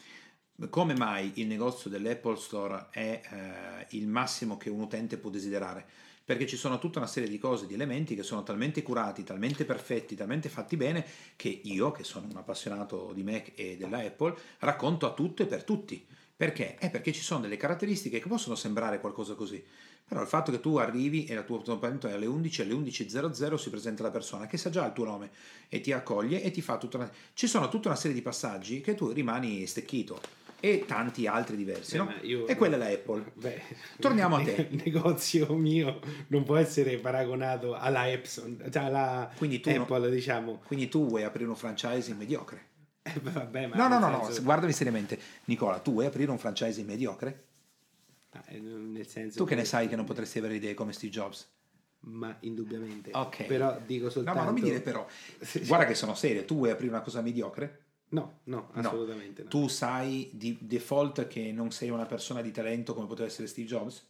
[0.70, 5.87] Come mai il negozio dell'Apple Store è eh, il massimo che un utente può desiderare?
[6.27, 9.65] Perché ci sono tutta una serie di cose, di elementi che sono talmente curati, talmente
[9.65, 14.35] perfetti, talmente fatti bene, che io, che sono un appassionato di Mac e della Apple,
[14.59, 16.05] racconto a tutto e per tutti.
[16.37, 16.75] Perché?
[16.75, 19.65] È perché ci sono delle caratteristiche che possono sembrare qualcosa così.
[20.05, 23.55] Però il fatto che tu arrivi e la tua appuntamento è alle 11, alle 11.00
[23.55, 25.31] si presenta la persona che sa già il tuo nome
[25.69, 27.11] e ti accoglie e ti fa tutta una...
[27.35, 31.97] Ci sono tutta una serie di passaggi che tu rimani stecchito e tanti altri diversi.
[31.97, 32.12] no?
[32.23, 33.33] io, e quella è la Apple.
[33.35, 33.62] Beh,
[33.99, 34.69] Torniamo a te.
[34.71, 40.09] Il negozio mio non può essere paragonato alla Epson, cioè alla quindi tu Apple, no,
[40.09, 40.62] diciamo.
[40.66, 42.64] Quindi tu vuoi aprire un franchising mediocre?
[43.03, 45.19] Eh, vabbè, no, no, no, no, guardami seriamente.
[45.45, 47.45] Nicola, tu vuoi aprire un franchising mediocre?
[48.31, 50.92] Ah, eh, nel senso tu che, che ne sai che non potresti avere idee come
[50.92, 51.55] Steve Jobs?
[52.07, 53.11] ma indubbiamente.
[53.12, 53.45] Ok.
[53.45, 54.38] Però dico soltanto...
[54.38, 55.07] No, ma non mi dire però.
[55.66, 57.86] Guarda che sono serio, tu vuoi aprire una cosa mediocre?
[58.09, 59.49] No, no, assolutamente no.
[59.53, 59.61] no.
[59.61, 63.66] Tu sai di default che non sei una persona di talento come poteva essere Steve
[63.66, 64.07] Jobs?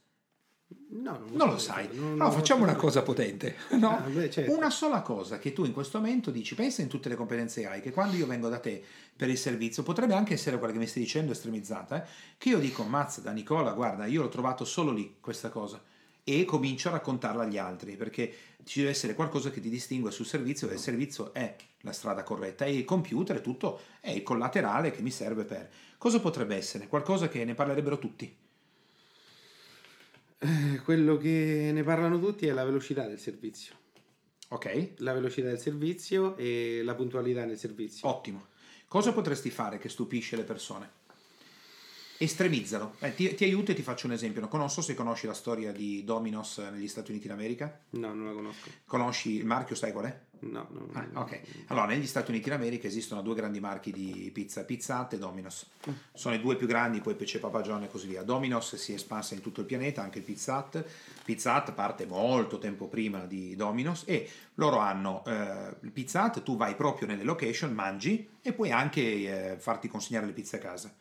[0.88, 1.88] No, non, non lo sai.
[1.92, 3.56] Non, no, facciamo una cosa potente.
[3.76, 3.96] No?
[3.96, 4.52] Ah, beh, certo.
[4.52, 7.66] Una sola cosa che tu in questo momento dici, pensa in tutte le competenze che
[7.68, 8.82] hai, che quando io vengo da te
[9.16, 12.08] per il servizio, potrebbe anche essere quella che mi stai dicendo estremizzata, eh?
[12.36, 15.80] che io dico, mazza da Nicola, guarda, io l'ho trovato solo lì, questa cosa
[16.28, 18.34] e comincio a raccontarla agli altri perché
[18.64, 22.24] ci deve essere qualcosa che ti distingue sul servizio e il servizio è la strada
[22.24, 25.70] corretta e il computer è tutto è il collaterale che mi serve per.
[25.96, 26.88] Cosa potrebbe essere?
[26.88, 28.36] Qualcosa che ne parlerebbero tutti?
[30.38, 33.76] Eh, quello che ne parlano tutti è la velocità del servizio.
[34.48, 34.94] Ok.
[34.96, 38.08] La velocità del servizio e la puntualità nel servizio.
[38.08, 38.46] Ottimo.
[38.88, 41.04] Cosa potresti fare che stupisce le persone
[42.18, 42.94] estremizzalo.
[43.00, 44.40] Eh, ti, ti, aiuto e ti faccio un esempio.
[44.40, 47.80] Non conosco se conosci la storia di Domino's negli Stati Uniti d'America.
[47.90, 48.68] No, non la conosco.
[48.86, 50.20] Conosci il marchio, sai qual è?
[50.38, 50.88] No, no.
[50.92, 51.40] Ah, ok.
[51.68, 55.66] Allora, negli Stati Uniti d'America esistono due grandi marchi di pizza, Pizza Hut e Domino's.
[56.12, 58.22] Sono i due più grandi, poi c'è Papa John e così via.
[58.22, 60.84] Domino's si è espansa in tutto il pianeta, anche il Pizza Hut.
[61.24, 66.42] Pizza Hut parte molto tempo prima di Domino's e loro hanno eh, il Pizza Hut,
[66.42, 70.60] tu vai proprio nelle location, mangi e puoi anche eh, farti consegnare le pizze a
[70.60, 70.94] casa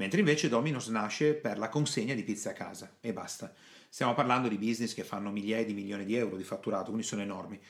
[0.00, 3.52] mentre invece Domino's nasce per la consegna di pizza a casa e basta.
[3.90, 7.20] Stiamo parlando di business che fanno migliaia di milioni di euro di fatturato, quindi sono
[7.20, 7.60] enormi.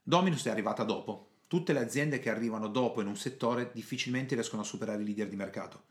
[0.00, 1.30] Domino's è arrivata dopo.
[1.48, 5.28] Tutte le aziende che arrivano dopo in un settore difficilmente riescono a superare i leader
[5.28, 5.86] di mercato.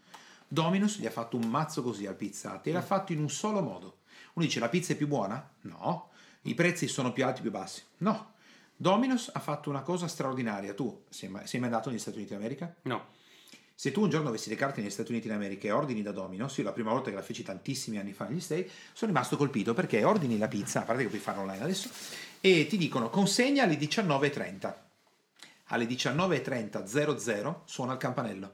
[0.48, 3.62] Dominus gli ha fatto un mazzo così al pizzate e l'ha fatto in un solo
[3.62, 3.98] modo.
[4.36, 5.52] Uno dice la pizza è più buona?
[5.62, 6.12] No.
[6.44, 7.84] I prezzi sono più alti o più bassi?
[7.98, 8.36] No.
[8.78, 10.74] Dominus ha fatto una cosa straordinaria.
[10.74, 12.74] Tu sei mai, sei mai andato negli Stati Uniti d'America?
[12.84, 13.18] No.
[13.80, 16.58] Se tu un giorno avessi le carte negli Stati Uniti d'America e ordini da Domino's,
[16.58, 19.74] io la prima volta che la feci tantissimi anni fa negli Stati, sono rimasto colpito
[19.74, 21.90] perché ordini la pizza, a parte che puoi farlo online adesso,
[22.42, 24.76] e ti dicono consegna alle 19.30.
[25.68, 28.52] Alle 19.30.00 suona il campanello.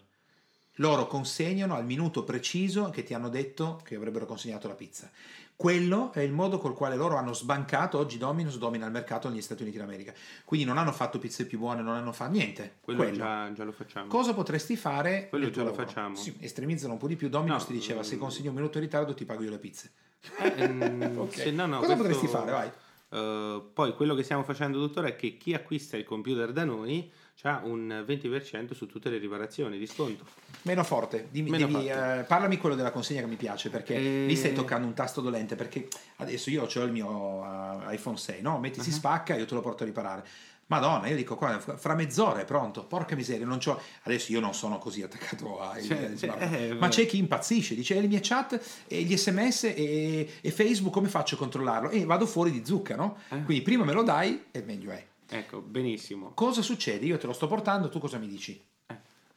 [0.76, 5.10] Loro consegnano al minuto preciso che ti hanno detto che avrebbero consegnato la pizza.
[5.58, 7.98] Quello è il modo col quale loro hanno sbancato.
[7.98, 10.14] Oggi Domino's domina il mercato negli Stati Uniti d'America.
[10.44, 12.76] Quindi non hanno fatto pizze più buone, non hanno fatto niente.
[12.82, 13.16] Quello, quello.
[13.16, 14.08] Già, già, lo facciamo.
[14.08, 15.30] Cosa potresti fare?
[15.30, 16.16] Quello già lo facciamo.
[16.16, 17.30] Sì, estremizzano un po' di più.
[17.30, 19.92] Domino's no, ti diceva: se consegni un minuto in ritardo, ti pago io le pizze.
[20.40, 21.44] Eh, mm, okay.
[21.44, 22.04] se no, no, Cosa questo...
[22.04, 22.52] potresti fare?
[22.52, 22.72] Vai.
[23.08, 27.10] Uh, poi quello che stiamo facendo, dottore, è che chi acquista il computer da noi
[27.44, 30.26] ha un 20% su tutte le riparazioni di sconto.
[30.64, 32.20] Meno forte, Dimmi, Meno devi, forte.
[32.22, 34.26] Uh, parlami quello della consegna che mi piace perché e...
[34.26, 38.42] lì stai toccando un tasto dolente perché adesso io ho il mio uh, iPhone 6,
[38.42, 38.60] no?
[38.60, 38.86] metti uh-huh.
[38.86, 40.24] si spacca e io te lo porto a riparare.
[40.68, 43.80] Madonna, io dico qua, fra mezz'ora è pronto, porca miseria, non c'ho...
[44.04, 48.02] adesso io non sono così attaccato ai cioè, cioè, eh, ma c'è chi impazzisce, dice
[48.02, 51.92] le mie chat e gli sms e, e, Facebook come faccio a controllarlo?
[51.92, 53.18] E vado fuori di zucca, no?
[53.30, 53.44] Eh.
[53.44, 55.06] Quindi prima me lo dai e meglio è.
[55.38, 56.32] Ecco, benissimo.
[56.34, 57.06] Cosa succede?
[57.06, 58.64] Io te lo sto portando, tu cosa mi dici?
[58.88, 58.96] Eh,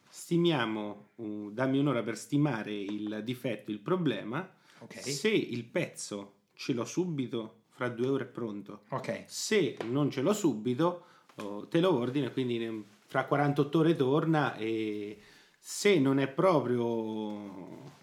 [0.08, 4.48] stimiamo, uh, dammi un'ora per stimare il difetto, il problema.
[4.78, 5.02] Okay.
[5.02, 8.82] Se il pezzo ce l'ho subito, fra due ore è pronto.
[8.90, 9.24] Okay.
[9.26, 11.04] Se non ce l'ho subito,
[11.36, 15.18] oh, te lo ordino quindi fra 48 ore torna e
[15.58, 17.96] se non è proprio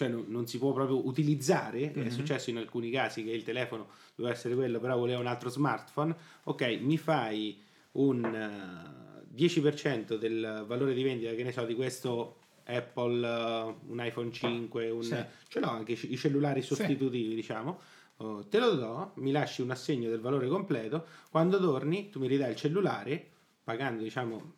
[0.00, 2.06] cioè non, non, si può proprio utilizzare, mm-hmm.
[2.06, 5.50] è successo in alcuni casi che il telefono doveva essere quello, però voleva un altro
[5.50, 7.60] smartphone, ok, mi fai
[7.92, 13.92] un uh, eh, 10% del valore di vendita, che ne so, di questo Apple, uh,
[13.92, 15.22] un iPhone 5, un, sì.
[15.48, 17.34] ce l'ho anche i cellulari sostitutivi, sì.
[17.34, 17.80] diciamo,
[18.16, 22.26] uh, te lo do, mi lasci un assegno del valore completo, quando torni tu mi
[22.26, 23.22] ridai il cellulare,
[23.62, 24.54] pagando diciamo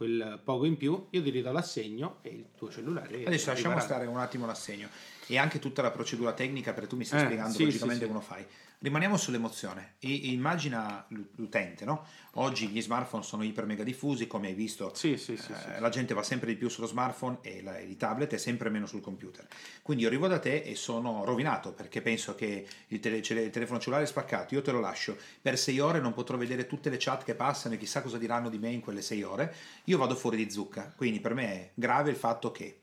[0.00, 3.22] quel poco in più, io ti ridò l'assegno e il tuo cellulare.
[3.22, 3.84] Adesso lasciamo riparato.
[3.84, 4.88] stare un attimo l'assegno
[5.26, 8.10] e anche tutta la procedura tecnica perché tu mi stai eh, spiegando sì, logicamente sì,
[8.10, 8.26] come sì.
[8.26, 8.46] lo fai.
[8.82, 9.96] Rimaniamo sull'emozione.
[9.98, 12.06] I, immagina l'utente, no?
[12.36, 14.94] Oggi gli smartphone sono iper mega diffusi, come hai visto.
[14.94, 17.98] Sì, sì, sì, eh, la gente va sempre di più sullo smartphone e, la, i
[17.98, 19.46] tablet e sempre meno sul computer.
[19.82, 23.78] Quindi io arrivo da te e sono rovinato perché penso che il, tele, il telefono
[23.78, 25.14] cellulare è spaccato, io te lo lascio.
[25.42, 28.48] Per sei ore non potrò vedere tutte le chat che passano e chissà cosa diranno
[28.48, 29.54] di me in quelle sei ore.
[29.84, 30.90] Io vado fuori di zucca.
[30.96, 32.78] Quindi per me è grave il fatto che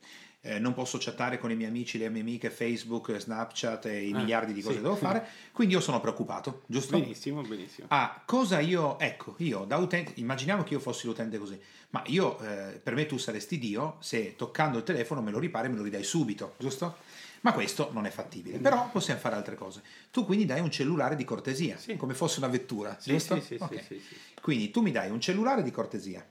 [0.48, 4.12] eh, non posso chattare con i miei amici, le mie amiche, Facebook, Snapchat e i
[4.12, 4.80] ah, miliardi di cose sì.
[4.80, 6.98] che devo fare, quindi io sono preoccupato, giusto?
[6.98, 7.86] Benissimo, benissimo.
[7.90, 12.40] Ah, cosa io, ecco, io da utente, immaginiamo che io fossi l'utente così, ma io,
[12.40, 15.76] eh, per me tu saresti Dio se toccando il telefono me lo ripari e me
[15.76, 16.96] lo ridai subito, giusto?
[17.42, 19.82] Ma questo non è fattibile, però possiamo fare altre cose.
[20.10, 21.96] Tu quindi dai un cellulare di cortesia, sì.
[21.96, 23.40] come fosse una vettura, sì, giusto?
[23.40, 23.82] Sì, okay.
[23.82, 26.26] sì, sì, Quindi tu mi dai un cellulare di cortesia,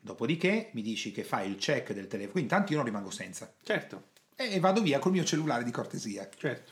[0.00, 3.52] dopodiché mi dici che fai il check del telefono, quindi intanto io non rimango senza.
[3.62, 4.10] Certo.
[4.34, 6.28] E vado via col mio cellulare di cortesia.
[6.36, 6.70] Certo.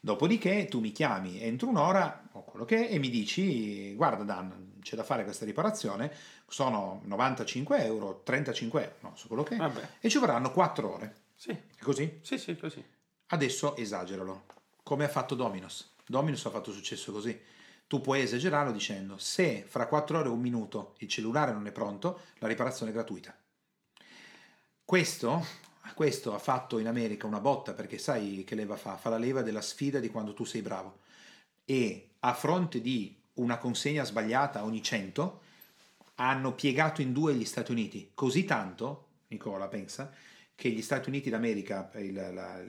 [0.00, 4.74] Dopodiché tu mi chiami entro un'ora o quello che è e mi dici guarda Dan,
[4.80, 6.12] c'è da fare questa riparazione,
[6.46, 9.88] sono 95 euro, 35 euro, non so quello che è, Vabbè.
[10.00, 11.14] e ci vorranno 4 ore.
[11.34, 11.50] Sì.
[11.50, 12.20] È così?
[12.22, 12.84] Sì, sì, così.
[13.30, 14.46] Adesso esageralo,
[14.82, 15.92] come ha fatto Dominos.
[16.06, 17.38] Dominos ha fatto successo così.
[17.86, 21.72] Tu puoi esagerarlo dicendo se fra 4 ore e un minuto il cellulare non è
[21.72, 23.36] pronto, la riparazione è gratuita.
[24.82, 25.44] Questo,
[25.94, 28.96] questo ha fatto in America una botta perché sai che leva fa?
[28.96, 31.00] Fa la leva della sfida di quando tu sei bravo.
[31.66, 35.40] E a fronte di una consegna sbagliata ogni 100,
[36.14, 38.10] hanno piegato in due gli Stati Uniti.
[38.14, 40.12] Così tanto, Nicola pensa,
[40.58, 42.60] che gli Stati Uniti d'America, il, la, la,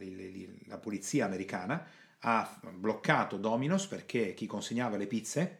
[0.68, 1.84] la, polizia americana,
[2.20, 5.58] ha bloccato Domino's perché chi consegnava le pizze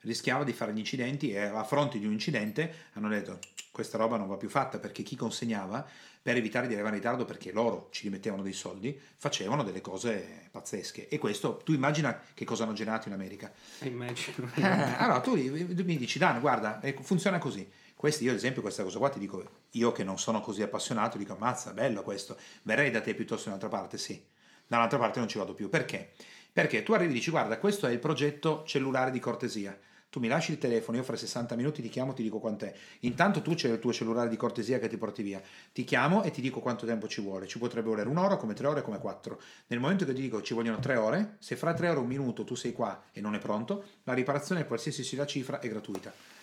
[0.00, 3.38] rischiava di fare gli incidenti e a fronte di un incidente hanno detto
[3.70, 5.86] questa roba non va più fatta perché chi consegnava
[6.22, 10.48] per evitare di arrivare in ritardo perché loro ci rimettevano dei soldi facevano delle cose
[10.50, 11.08] pazzesche.
[11.08, 13.52] E questo tu immagina che cosa hanno generato in America.
[13.80, 14.50] Immagino.
[14.54, 18.96] Eh, allora tu mi dici Dan guarda funziona così questi, io ad esempio questa cosa
[18.98, 23.00] qua ti dico, io che non sono così appassionato, dico ammazza, bello questo, verrei da
[23.00, 24.24] te piuttosto da un'altra parte, sì.
[24.68, 25.68] Da un'altra parte non ci vado più.
[25.68, 26.12] Perché?
[26.52, 29.76] Perché tu arrivi e dici guarda, questo è il progetto cellulare di cortesia.
[30.10, 32.72] Tu mi lasci il telefono, io fra 60 minuti ti chiamo, ti dico quant'è.
[33.00, 35.42] Intanto tu c'è il tuo cellulare di cortesia che ti porti via.
[35.72, 37.48] Ti chiamo e ti dico quanto tempo ci vuole.
[37.48, 39.40] Ci potrebbe volere un'ora, come tre ore, come quattro.
[39.66, 42.06] Nel momento che ti dico ci vogliono tre ore, se fra tre ore e un
[42.06, 45.68] minuto tu sei qua e non è pronto, la riparazione, qualsiasi sia la cifra, è
[45.68, 46.37] gratuita.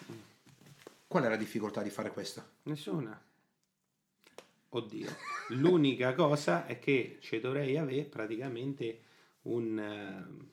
[1.15, 2.43] Qual è la difficoltà di fare questo?
[2.63, 3.17] Nessuna.
[4.67, 5.09] Oddio,
[5.51, 8.99] l'unica cosa è che ci dovrei avere praticamente
[9.43, 10.45] un uh,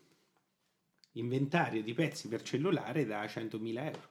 [1.14, 4.08] inventario di pezzi per cellulare da 100.000 euro.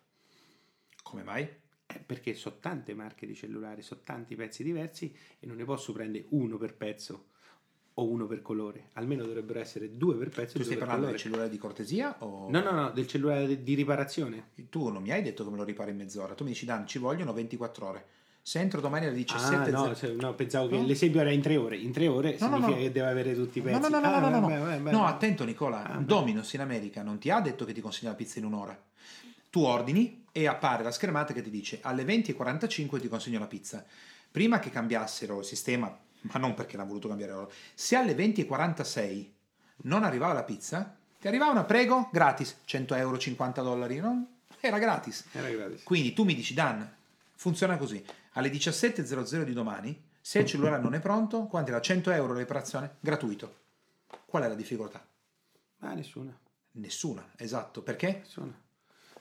[1.02, 1.48] Come mai?
[1.86, 5.94] Eh, perché so tante marche di cellulari, so tanti pezzi diversi e non ne posso
[5.94, 7.28] prendere uno per pezzo
[7.96, 8.90] o uno per colore.
[8.94, 10.58] Almeno dovrebbero essere due per pezzo.
[10.58, 12.16] Tu stai parlando del cellulare di cortesia?
[12.20, 12.48] O...
[12.50, 14.50] No, no, no, del cellulare di riparazione.
[14.70, 16.34] Tu non mi hai detto che me lo ripari in mezz'ora.
[16.34, 18.06] Tu mi dici, Dan, ci vogliono 24 ore.
[18.44, 20.86] Se entro domani alle 17 ah, no, cioè, no, pensavo che no?
[20.86, 21.78] l'esempio era in tre ore.
[21.78, 23.80] In tre ore no, significa che deve avere tutti i pezzi.
[23.80, 26.62] No, no, no, ah, no, no, no, vabbè, vabbè, no, attento Nicola, ah, Dominos in
[26.62, 28.76] America non ti ha detto che ti consegna la pizza in un'ora.
[29.52, 33.86] Tu ordini e appare la schermata che ti dice alle 20.45 ti consegno la pizza.
[34.32, 39.30] Prima che cambiassero il sistema, ma non perché l'hanno voluto cambiare loro, se alle 20.46
[39.84, 44.40] non arrivava la pizza, ti arrivava una prego gratis, 100 euro, 50 dollari, no?
[44.60, 45.26] Era gratis.
[45.32, 45.84] Era gratis.
[45.84, 46.90] Quindi tu mi dici, Dan,
[47.36, 48.04] funziona così
[48.34, 51.82] alle 17.00 di domani, se il cellulare non è pronto, quanto era?
[51.82, 52.98] 100 euro la riparazione?
[53.00, 53.60] Gratuito.
[54.26, 55.06] Qual è la difficoltà?
[55.80, 56.38] Ah, nessuna.
[56.74, 57.82] Nessuna, esatto.
[57.82, 58.20] Perché?
[58.20, 58.54] Nessuna.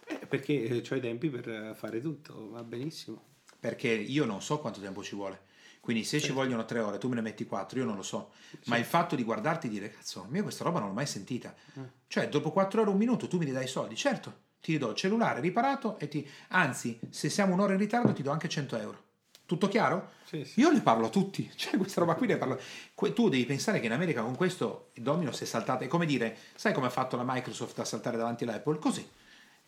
[0.07, 3.23] Eh, perché eh, ho i tempi per fare tutto, va benissimo.
[3.59, 5.49] Perché io non so quanto tempo ci vuole.
[5.81, 6.27] Quindi se certo.
[6.27, 8.33] ci vogliono tre ore, tu me ne metti quattro, io non lo so.
[8.51, 8.69] Certo.
[8.69, 11.55] Ma il fatto di guardarti e dire, cazzo, io questa roba non l'ho mai sentita.
[11.75, 11.81] Eh.
[12.07, 13.97] Cioè, dopo quattro ore, un minuto, tu mi dai i soldi.
[13.97, 16.29] Certo, ti do il cellulare riparato e ti...
[16.49, 19.03] Anzi, se siamo un'ora in ritardo ti do anche 100 euro.
[19.47, 20.11] Tutto chiaro?
[20.25, 20.61] Sì, sì.
[20.61, 22.61] Io ne parlo a tutti, cioè questa roba qui ne parlo.
[22.95, 26.07] Tu devi pensare che in America con questo il domino si è saltato, è come
[26.07, 28.79] dire, sai come ha fatto la Microsoft a saltare davanti all'Apple?
[28.79, 29.09] Così.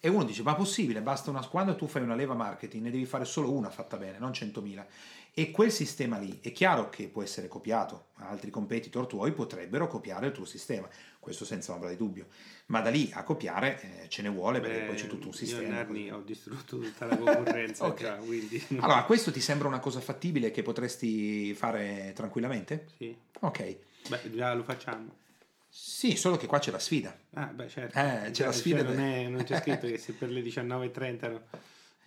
[0.05, 1.47] E uno dice, ma possibile, basta una...
[1.47, 4.85] Quando tu fai una leva marketing ne devi fare solo una fatta bene, non 100.000.
[5.33, 10.27] E quel sistema lì è chiaro che può essere copiato, altri competitor tuoi potrebbero copiare
[10.27, 10.89] il tuo sistema,
[11.21, 12.27] questo senza ombra di dubbio,
[12.67, 15.35] ma da lì a copiare eh, ce ne vuole perché Beh, poi c'è tutto un
[15.35, 15.63] sistema.
[15.63, 18.05] Io in anni ho distrutto tutta la concorrenza okay.
[18.05, 18.67] già, quindi...
[18.81, 22.89] Allora, questo ti sembra una cosa fattibile che potresti fare tranquillamente?
[22.97, 23.17] Sì.
[23.39, 23.77] Ok.
[24.09, 25.21] Beh, già lo facciamo.
[25.75, 27.17] Sì, solo che qua c'è la sfida.
[27.33, 27.99] Ah, beh, certo.
[27.99, 28.85] Eh, c'è cioè, la sfida.
[28.85, 31.41] Cioè, non, è, non, c'è scritto che se per le 19.30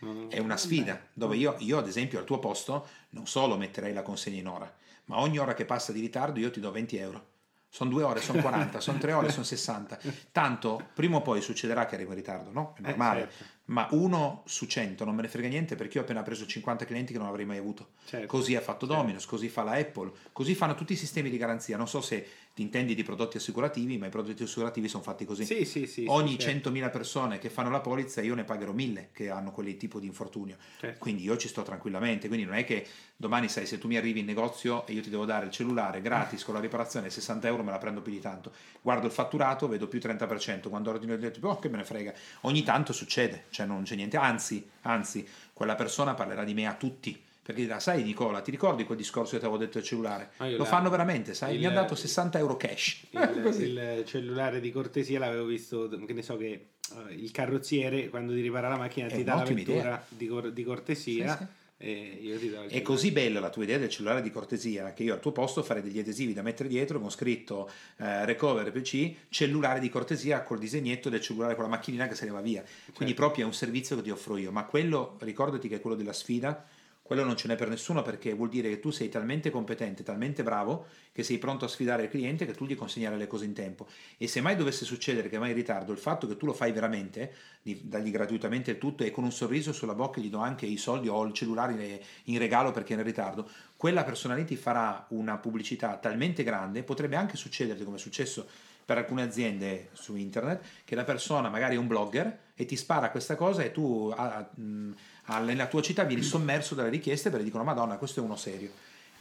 [0.02, 3.92] no, è una sfida dove io, io, ad esempio, al tuo posto non solo metterei
[3.92, 4.72] la consegna in ora,
[5.06, 7.28] ma ogni ora che passa di ritardo io ti do 20 euro.
[7.68, 10.00] Sono due ore, sono 40, sono tre ore, sono 60.
[10.32, 12.76] Tanto prima o poi succederà che arrivo in ritardo, no?
[12.78, 13.24] È eh, normale.
[13.24, 13.46] Eh, certo.
[13.66, 16.86] Ma uno su cento non me ne frega niente perché io ho appena preso 50
[16.86, 17.90] clienti che non avrei mai avuto.
[18.06, 18.28] Certo.
[18.28, 19.02] Così ha fatto certo.
[19.02, 21.76] Dominus, così fa la Apple, così fanno tutti i sistemi di garanzia.
[21.76, 25.44] Non so se ti intendi di prodotti assicurativi, ma i prodotti assicurativi sono fatti così.
[25.44, 26.90] Sì, sì, sì, Ogni sì, 100.000 certo.
[26.90, 30.58] persone che fanno la polizza io ne pagherò 1000 che hanno quel tipo di infortunio.
[30.80, 31.00] Certo.
[31.00, 32.28] Quindi io ci sto tranquillamente.
[32.28, 32.86] Quindi non è che
[33.18, 36.02] domani sai se tu mi arrivi in negozio e io ti devo dare il cellulare
[36.02, 38.52] gratis con la riparazione 60 euro me la prendo più di tanto.
[38.82, 40.70] Guardo il fatturato, vedo più 30%.
[40.70, 42.14] Quando ordino il detto, oh che me ne frega.
[42.42, 44.18] Ogni tanto succede, cioè non c'è niente.
[44.18, 48.86] Anzi, anzi, quella persona parlerà di me a tutti perché dirà, sai Nicola, ti ricordi
[48.86, 50.32] quel discorso che ti avevo detto del cellulare?
[50.38, 51.54] Lo la, fanno veramente, sai?
[51.54, 53.06] Il, Mi ha dato 60 euro cash.
[53.12, 53.20] Il,
[53.62, 58.42] il, cellulare di cortesia l'avevo visto, che ne so che uh, il carrozziere quando ti
[58.42, 61.38] ripara la macchina È ti dà la vettura di, cor- di, cortesia.
[61.38, 61.50] Sì, sì.
[61.78, 65.34] E è così bella la tua idea del cellulare di cortesia che io al tuo
[65.34, 70.42] posto farei degli adesivi da mettere dietro con scritto eh, recover PC cellulare di cortesia
[70.44, 73.14] col disegnetto del cellulare con la macchinina che se ne va via quindi certo.
[73.16, 76.14] proprio è un servizio che ti offro io ma quello ricordati che è quello della
[76.14, 76.66] sfida
[77.06, 80.42] quello non ce n'è per nessuno perché vuol dire che tu sei talmente competente, talmente
[80.42, 83.54] bravo che sei pronto a sfidare il cliente che tu gli consegnerai le cose in
[83.54, 83.86] tempo.
[84.18, 86.72] E se mai dovesse succedere che vai in ritardo, il fatto che tu lo fai
[86.72, 90.78] veramente, dargli gratuitamente il tutto e con un sorriso sulla bocca gli do anche i
[90.78, 95.06] soldi o il cellulare in regalo perché è in ritardo, quella persona lì ti farà
[95.10, 98.48] una pubblicità talmente grande, potrebbe anche succederti come è successo
[98.84, 103.12] per alcune aziende su internet, che la persona magari è un blogger e ti spara
[103.12, 104.12] questa cosa e tu...
[104.16, 104.94] Ah, mh,
[105.40, 108.72] nella tua città vieni sommerso dalle richieste perché dicono Madonna, questo è uno serio.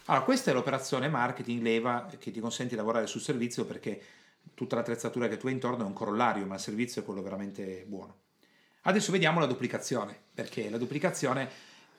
[0.07, 4.03] Allora, questa è l'operazione marketing leva che ti consente di lavorare sul servizio perché
[4.53, 7.85] tutta l'attrezzatura che tu hai intorno è un corollario, ma il servizio è quello veramente
[7.87, 8.19] buono.
[8.83, 11.49] Adesso vediamo la duplicazione, perché la duplicazione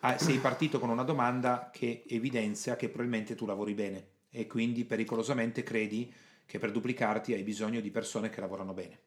[0.02, 4.86] ah, sei partito con una domanda che evidenzia che probabilmente tu lavori bene e quindi
[4.86, 6.14] pericolosamente credi
[6.46, 9.00] che per duplicarti hai bisogno di persone che lavorano bene.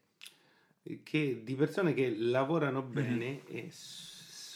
[1.03, 3.67] Che, di persone che lavorano bene mm-hmm.
[3.67, 3.71] e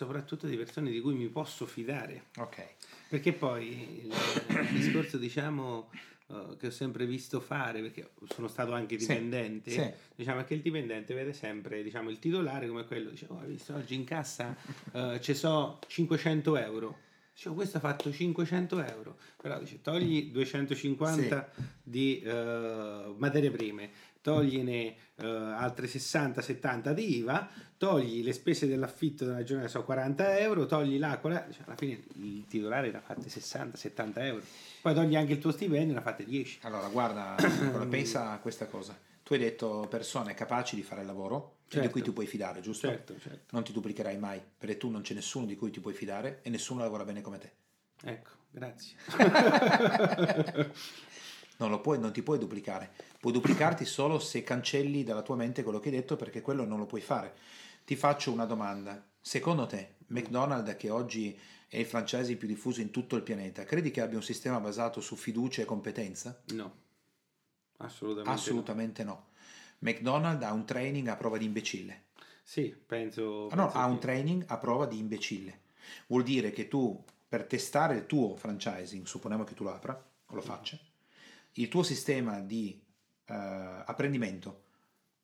[0.03, 2.25] soprattutto di persone di cui mi posso fidare.
[2.37, 2.65] Ok.
[3.09, 4.13] Perché poi il,
[4.49, 5.91] il discorso, diciamo,
[6.27, 9.93] uh, che ho sempre visto fare, perché sono stato anche dipendente, sì, sì.
[10.17, 13.75] diciamo che il dipendente vede sempre diciamo, il titolare come quello, dice, oh, hai visto
[13.75, 14.57] oggi in cassa
[14.93, 16.99] uh, ci so 500 euro.
[17.35, 21.63] Dice, oh, questo ha fatto 500 euro, però dice, togli 250 sì.
[21.83, 23.91] di uh, materie prime,
[24.23, 30.67] togliene uh, altre 60-70 di IVA, togli le spese dell'affitto della giornata, so 40 euro,
[30.67, 34.43] togli l'acqua, cioè alla fine il titolare ne ha fatte 60-70 euro.
[34.81, 36.61] Poi togli anche il tuo stipendio e ne ha fatte 10.
[36.63, 37.35] Allora, guarda,
[37.91, 38.97] pensa a questa cosa.
[39.23, 41.87] Tu hai detto persone capaci di fare il lavoro certo.
[41.87, 42.89] di cui ti puoi fidare, giusto?
[42.89, 43.45] Certo, certo.
[43.51, 46.51] Non ti duplicherai mai, perché tu non c'è nessuno di cui ti puoi fidare e
[46.51, 47.51] nessuno lavora bene come te.
[48.05, 48.97] Ecco, grazie.
[51.69, 52.91] non, puoi, non ti puoi duplicare.
[53.19, 56.79] Puoi duplicarti solo se cancelli dalla tua mente quello che hai detto perché quello non
[56.79, 57.35] lo puoi fare.
[57.85, 59.03] Ti faccio una domanda.
[59.21, 61.39] Secondo te, McDonald's, che oggi
[61.69, 65.01] è il franchising più diffuso in tutto il pianeta, credi che abbia un sistema basato
[65.01, 66.43] su fiducia e competenza?
[66.49, 66.75] No,
[67.79, 69.11] assolutamente, assolutamente no.
[69.11, 69.27] no.
[69.79, 72.05] McDonald's ha un training a prova di imbecille.
[72.43, 73.49] Sì, penso.
[73.49, 73.91] Ah, no, penso ha che...
[73.91, 75.61] un training a prova di imbecille.
[76.09, 79.95] Vuol dire che tu, per testare il tuo franchising, supponiamo che tu lo apra
[80.27, 80.79] o lo faccia,
[81.55, 82.81] il tuo sistema di
[83.29, 84.63] uh, apprendimento,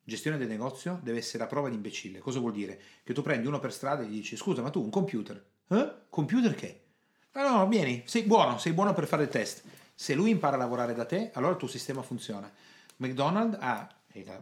[0.02, 2.18] gestione del negozio, deve essere a prova di imbecille.
[2.18, 2.80] Cosa vuol dire?
[3.02, 5.44] Che tu prendi uno per strada e gli dici: Scusa, ma tu un computer?
[5.68, 5.92] Eh?
[6.08, 6.82] Computer che?
[7.32, 9.62] Ah, no, vieni, sei buono, sei buono per fare il test.
[9.94, 12.50] Se lui impara a lavorare da te, allora il tuo sistema funziona.
[12.96, 13.88] McDonald's ha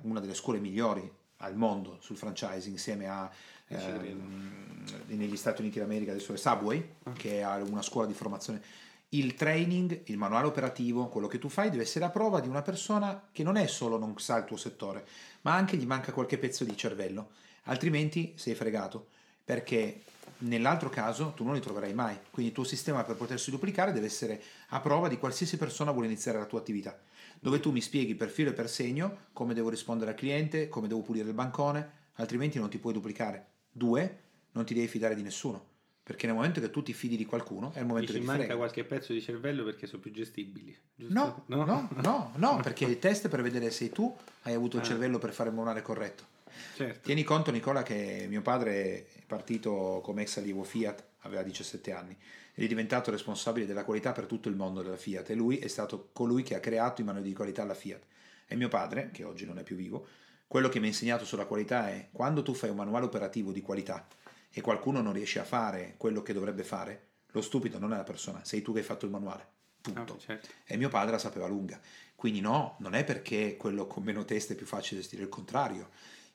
[0.03, 3.30] una delle scuole migliori al mondo sul franchising insieme a
[3.68, 7.12] ehm, negli Stati Uniti d'America adesso è Subway ah.
[7.12, 8.62] che ha una scuola di formazione
[9.19, 12.62] il training, il manuale operativo, quello che tu fai deve essere a prova di una
[12.62, 15.07] persona che non è solo non sa il tuo settore,
[15.43, 17.31] ma anche gli manca qualche pezzo di cervello,
[17.64, 19.09] altrimenti sei fregato,
[19.45, 20.03] perché
[20.39, 24.07] nell'altro caso tu non li troverai mai, quindi il tuo sistema per potersi duplicare deve
[24.07, 26.99] essere a prova di qualsiasi persona vuole iniziare la tua attività
[27.41, 30.89] dove tu mi spieghi per filo e per segno come devo rispondere al cliente, come
[30.89, 33.47] devo pulire il bancone, altrimenti non ti puoi duplicare.
[33.71, 34.21] Due,
[34.53, 35.75] non ti devi fidare di nessuno.
[36.07, 38.27] Perché nel momento che tu ti fidi di qualcuno è il momento Dici, che ti
[38.27, 38.57] manca frega.
[38.57, 40.73] qualche pezzo di cervello perché sono più gestibili.
[40.95, 41.13] Giusto?
[41.13, 44.83] No, no, no, no, no, perché il test per vedere se tu hai avuto il
[44.83, 44.87] ah.
[44.87, 46.23] cervello per fare il manuale corretto.
[46.77, 47.01] Certo.
[47.07, 52.17] Tieni conto Nicola che mio padre è partito come ex allievo Fiat, aveva 17 anni
[52.55, 55.67] ed è diventato responsabile della qualità per tutto il mondo della Fiat e lui è
[55.67, 58.03] stato colui che ha creato i manuali di qualità alla Fiat.
[58.47, 60.07] E mio padre, che oggi non è più vivo,
[60.47, 63.61] quello che mi ha insegnato sulla qualità è quando tu fai un manuale operativo di
[63.61, 64.07] qualità
[64.51, 68.05] e qualcuno non riesce a fare quello che dovrebbe fare, lo stupido non è la
[68.05, 69.55] persona, sei tu che hai fatto il manuale.
[69.81, 70.15] Punto.
[70.15, 70.49] Oh, certo.
[70.65, 71.81] E mio padre la sapeva lunga.
[72.15, 75.91] Quindi no, non è perché quello con meno testa è più facile gestire, il contrario.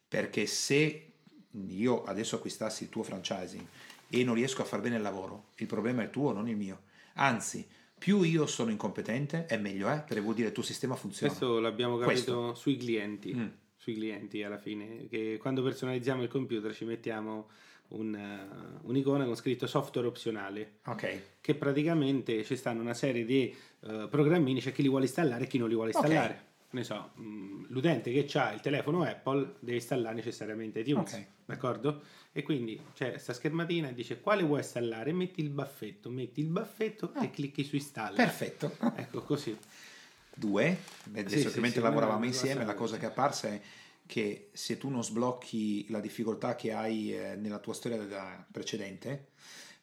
[0.07, 1.11] Perché se
[1.51, 3.65] io adesso acquistassi il tuo franchising
[4.07, 6.83] e non riesco a far bene il lavoro, il problema è tuo, non il mio.
[7.13, 9.99] Anzi, più io sono incompetente è meglio, eh?
[9.99, 11.33] perché vuol dire che il tuo sistema funziona.
[11.33, 12.53] Questo l'abbiamo capito Questo.
[12.55, 13.47] sui clienti, mm.
[13.75, 17.49] sui clienti alla fine, che quando personalizziamo il computer ci mettiamo
[17.91, 21.21] un, uh, un'icona con scritto software opzionale, okay.
[21.41, 25.47] che praticamente ci stanno una serie di uh, programmini, c'è chi li vuole installare e
[25.47, 26.33] chi non li vuole installare.
[26.33, 31.25] Okay ne so, mm, l'utente che ha il telefono Apple deve installare necessariamente iTunes, okay.
[31.45, 32.01] d'accordo?
[32.31, 36.47] E quindi c'è questa schermatina e dice quale vuoi installare, metti il baffetto, metti il
[36.47, 37.23] baffetto ah.
[37.23, 38.15] e clicchi su installa.
[38.15, 38.75] Perfetto.
[38.95, 39.57] Ecco così.
[40.33, 40.77] Due,
[41.13, 43.61] adesso sì, sì, lavoravamo insieme, la cosa che è apparsa è
[44.11, 49.29] che se tu non sblocchi la difficoltà che hai eh, nella tua storia precedente,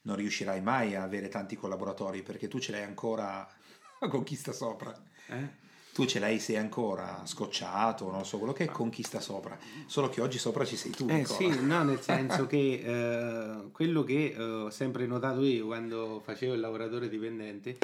[0.03, 3.49] non riuscirai mai a avere tanti collaboratori perché tu ce l'hai ancora
[4.11, 4.95] con chi sta sopra.
[5.29, 5.67] Eh?
[5.95, 9.59] tu ce l'hai, sei ancora scocciato, non so quello che è, conquista sopra.
[9.87, 11.07] Solo che oggi sopra ci sei tu.
[11.09, 16.21] Eh sì, no, nel senso che eh, quello che eh, ho sempre notato io quando
[16.23, 17.79] facevo il lavoratore dipendente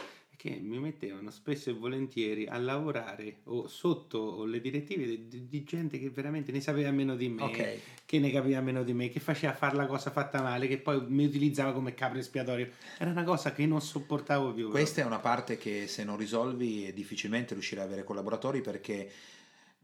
[0.44, 5.98] che mi mettevano spesso e volentieri a lavorare o sotto le direttive di, di gente
[5.98, 7.80] che veramente ne sapeva meno di me, okay.
[8.04, 11.02] che ne capiva meno di me, che faceva fare la cosa fatta male, che poi
[11.08, 12.68] mi utilizzava come capro espiatorio.
[12.98, 14.68] Era una cosa che non sopportavo più.
[14.68, 19.10] Questa è una parte che se non risolvi difficilmente riuscirai ad avere collaboratori perché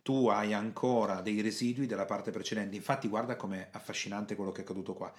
[0.03, 2.77] tu hai ancora dei residui della parte precedente.
[2.77, 5.11] Infatti guarda com'è affascinante quello che è accaduto qua.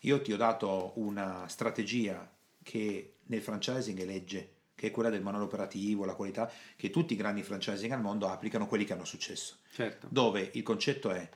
[0.00, 2.30] Io ti ho dato una strategia
[2.62, 7.12] che nel franchising è legge che è quella del manuale operativo, la qualità che tutti
[7.12, 9.56] i grandi franchising al mondo applicano, quelli che hanno successo.
[9.70, 10.06] Certo.
[10.08, 11.28] Dove il concetto è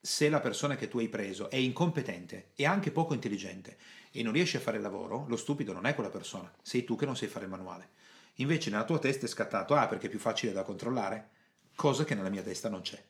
[0.00, 3.76] se la persona che tu hai preso è incompetente e anche poco intelligente
[4.12, 6.94] e non riesce a fare il lavoro, lo stupido non è quella persona, sei tu
[6.94, 7.88] che non sai fare il manuale.
[8.36, 11.30] Invece nella tua testa è scattato, ah perché è più facile da controllare,
[11.74, 13.02] cosa che nella mia testa non c'è.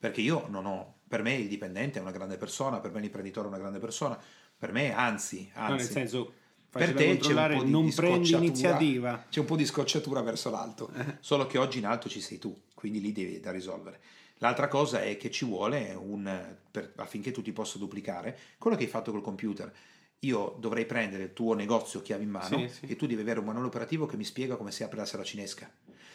[0.00, 3.46] Perché io non ho, per me il dipendente è una grande persona, per me l'imprenditore
[3.46, 4.20] è una grande persona,
[4.58, 6.32] per me anzi, anzi no, nel senso
[6.70, 9.24] per te c'è un po' di, non di prendi iniziativa.
[9.28, 10.90] C'è un po' di scocciatura verso l'alto,
[11.20, 14.00] solo che oggi in alto ci sei tu, quindi lì devi da risolvere.
[14.38, 18.84] L'altra cosa è che ci vuole un, per, affinché tu ti possa duplicare quello che
[18.84, 19.72] hai fatto col computer.
[20.20, 22.86] Io dovrei prendere il tuo negozio chiave in mano sì, sì.
[22.86, 25.24] e tu devi avere un manuale operativo che mi spiega come si apre la sala
[25.24, 25.70] cinesca.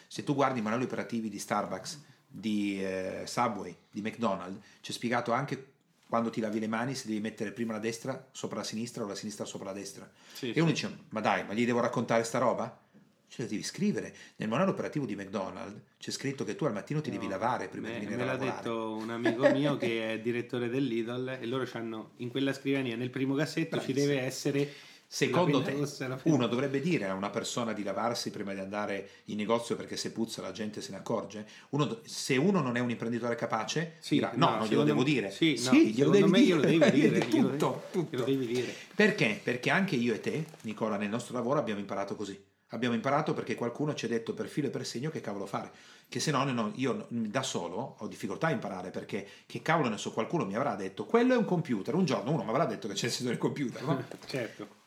[0.06, 5.32] Se tu guardi i manuali operativi di Starbucks, di eh, Subway, di McDonald's, c'è spiegato
[5.32, 5.73] anche
[6.14, 9.08] quando ti lavi le mani se devi mettere prima la destra sopra la sinistra o
[9.08, 10.08] la sinistra sopra la destra.
[10.32, 10.86] Sì, e uno sì.
[10.86, 12.82] dice, ma dai, ma gli devo raccontare sta roba?
[13.26, 14.14] Ce la devi scrivere.
[14.36, 17.66] Nel manuale operativo di McDonald's c'è scritto che tu al mattino ti no, devi lavare
[17.66, 18.44] prima me, di venire a lavorare.
[18.44, 22.52] Me l'ha detto un amico mio che è direttore dell'Idol e loro hanno in quella
[22.52, 23.98] scrivania, nel primo cassetto Bravissimo.
[23.98, 24.72] ci deve essere
[25.06, 25.76] Secondo te,
[26.24, 30.10] uno dovrebbe dire a una persona di lavarsi prima di andare in negozio perché se
[30.10, 31.46] puzza la gente se ne accorge?
[31.70, 35.04] Uno, se uno non è un imprenditore capace, sì, dirà, no, no non glielo devo
[35.04, 35.30] dire.
[35.30, 36.70] Sì, sì glielo devi me dire.
[36.70, 37.28] Glielo devi dire.
[37.28, 38.16] tutto, tutto.
[38.16, 38.74] Glielo devi dire.
[38.94, 39.38] Perché?
[39.40, 42.52] Perché anche io e te, Nicola, nel nostro lavoro abbiamo imparato così.
[42.68, 45.70] Abbiamo imparato perché qualcuno ci ha detto per filo e per segno che cavolo fare.
[46.08, 49.96] Che se no, no io da solo ho difficoltà a imparare perché che cavolo ne
[49.96, 51.94] so, qualcuno mi avrà detto quello è un computer.
[51.94, 53.82] Un giorno uno mi avrà detto che c'è il del computer.
[53.84, 54.04] No?
[54.26, 54.82] certo.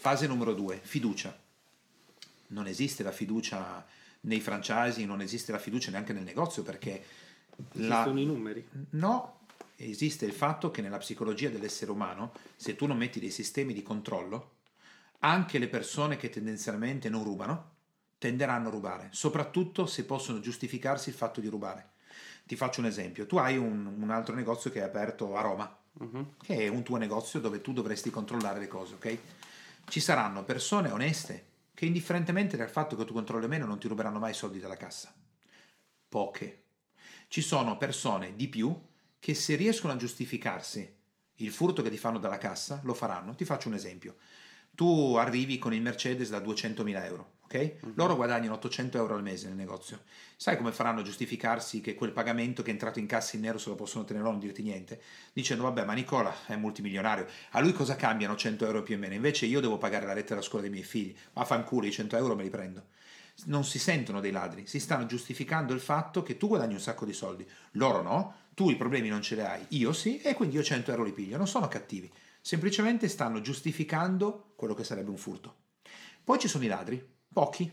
[0.00, 1.38] Fase numero due, fiducia.
[2.48, 3.86] Non esiste la fiducia
[4.20, 7.04] nei franchising, non esiste la fiducia neanche nel negozio perché...
[7.74, 8.20] Esistono la...
[8.20, 8.66] i numeri?
[8.92, 9.40] No,
[9.76, 13.82] esiste il fatto che nella psicologia dell'essere umano, se tu non metti dei sistemi di
[13.82, 14.52] controllo,
[15.18, 17.72] anche le persone che tendenzialmente non rubano
[18.16, 21.90] tenderanno a rubare, soprattutto se possono giustificarsi il fatto di rubare.
[22.46, 25.78] Ti faccio un esempio, tu hai un, un altro negozio che è aperto a Roma,
[25.92, 26.36] uh-huh.
[26.42, 29.18] che è un tuo negozio dove tu dovresti controllare le cose, ok?
[29.88, 34.18] Ci saranno persone oneste che indifferentemente dal fatto che tu controlli meno non ti ruberanno
[34.18, 35.14] mai i soldi dalla cassa.
[36.08, 36.64] Poche.
[37.28, 38.78] Ci sono persone di più
[39.18, 40.98] che se riescono a giustificarsi
[41.36, 43.34] il furto che ti fanno dalla cassa, lo faranno.
[43.34, 44.16] Ti faccio un esempio.
[44.74, 47.76] Tu arrivi con il Mercedes da 200.000 euro, ok?
[47.80, 47.92] Uh-huh.
[47.96, 50.02] Loro guadagnano 800 euro al mese nel negozio.
[50.36, 53.58] Sai come faranno a giustificarsi che quel pagamento che è entrato in cassa in nero
[53.58, 55.02] se lo possono tenere loro, non dirti niente?
[55.32, 59.14] Dicendo, vabbè, ma Nicola è multimilionario, a lui cosa cambiano 100 euro più o meno?
[59.14, 62.16] Invece io devo pagare la lettera a scuola dei miei figli, ma fanculo, i 100
[62.16, 62.86] euro me li prendo.
[63.46, 67.04] Non si sentono dei ladri, si stanno giustificando il fatto che tu guadagni un sacco
[67.04, 70.56] di soldi, loro no, tu i problemi non ce li hai, io sì, e quindi
[70.56, 75.16] io 100 euro li piglio, non sono cattivi, semplicemente stanno giustificando quello che sarebbe un
[75.16, 75.56] furto.
[76.22, 77.02] Poi ci sono i ladri,
[77.32, 77.72] pochi,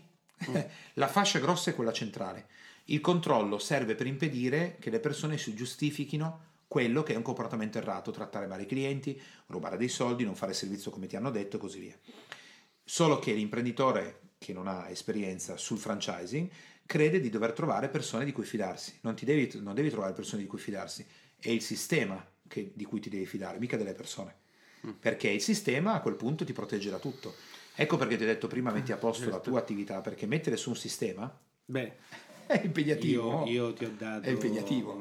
[0.50, 0.56] Mm.
[0.94, 2.46] La fascia grossa è quella centrale.
[2.86, 7.78] Il controllo serve per impedire che le persone si giustifichino quello che è un comportamento
[7.78, 11.56] errato, trattare male i clienti, rubare dei soldi, non fare servizio come ti hanno detto
[11.56, 11.98] e così via.
[12.84, 16.48] Solo che l'imprenditore che non ha esperienza sul franchising
[16.86, 18.98] crede di dover trovare persone di cui fidarsi.
[19.02, 21.06] Non, devi, non devi, trovare persone di cui fidarsi,
[21.38, 24.36] è il sistema che, di cui ti devi fidare, mica delle persone.
[24.86, 24.90] Mm.
[25.00, 27.34] Perché il sistema a quel punto ti protegge da tutto.
[27.80, 29.36] Ecco perché ti ho detto prima metti a posto certo.
[29.36, 31.32] la tua attività, perché mettere su un sistema
[31.70, 31.92] Beh,
[32.46, 33.44] è impegnativo.
[33.44, 34.26] Io, io ti ho dato...
[34.26, 34.96] È impegnativo.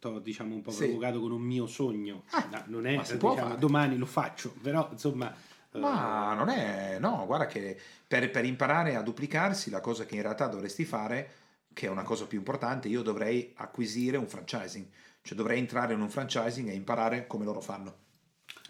[0.00, 0.86] T'ho diciamo un po' sì.
[0.86, 2.24] provocato con un mio sogno.
[2.30, 5.32] Ah, no, non è, diciamo, domani lo faccio, però insomma...
[5.72, 6.34] Ma uh...
[6.34, 6.96] non è...
[6.98, 7.78] No, guarda che
[8.08, 11.30] per, per imparare a duplicarsi la cosa che in realtà dovresti fare,
[11.72, 14.86] che è una cosa più importante, io dovrei acquisire un franchising.
[15.20, 17.94] Cioè dovrei entrare in un franchising e imparare come loro fanno.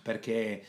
[0.02, 0.62] Perché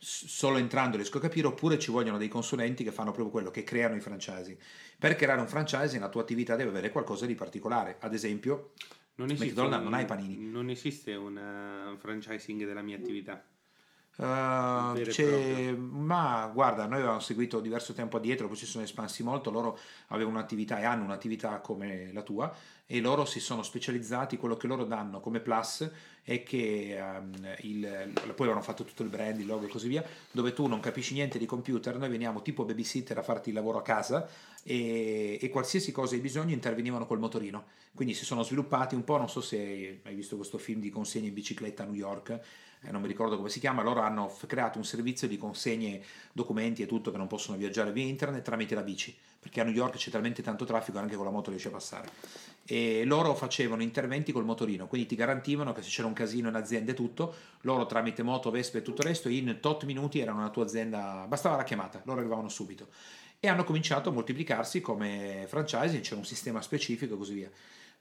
[0.00, 3.62] solo entrando riesco a capire, oppure ci vogliono dei consulenti che fanno proprio quello, che
[3.62, 4.56] creano i franchising.
[4.98, 8.72] Per creare un franchising la tua attività deve avere qualcosa di particolare, ad esempio
[9.16, 10.38] non McDonald's un, non ha i panini.
[10.38, 13.44] Non esiste un uh, franchising della mia attività.
[14.20, 19.78] Uh, ma guarda, noi avevamo seguito diverso tempo addietro, poi si sono espansi molto, loro
[20.08, 22.54] avevano un'attività e hanno un'attività come la tua
[22.84, 25.88] e loro si sono specializzati, quello che loro danno come plus
[26.22, 30.04] è che um, il, poi avevano fatto tutto il brand, il logo e così via,
[30.32, 33.78] dove tu non capisci niente di computer, noi veniamo tipo babysitter a farti il lavoro
[33.78, 34.28] a casa
[34.62, 39.16] e, e qualsiasi cosa hai bisogno intervenivano col motorino, quindi si sono sviluppati un po',
[39.16, 42.40] non so se hai visto questo film di consegne in bicicletta a New York,
[42.82, 46.02] eh, non mi ricordo come si chiama, loro hanno f- creato un servizio di consegne
[46.32, 49.74] documenti e tutto che non possono viaggiare via internet tramite la bici, perché a New
[49.74, 52.08] York c'è talmente tanto traffico che anche con la moto riesce a passare.
[52.64, 56.54] E loro facevano interventi col motorino, quindi ti garantivano che se c'era un casino in
[56.54, 60.38] azienda e tutto, loro tramite moto, vespe e tutto il resto, in tot minuti erano
[60.38, 62.88] nella tua azienda, bastava la chiamata, loro arrivavano subito.
[63.40, 67.50] E hanno cominciato a moltiplicarsi come franchising, c'è un sistema specifico e così via.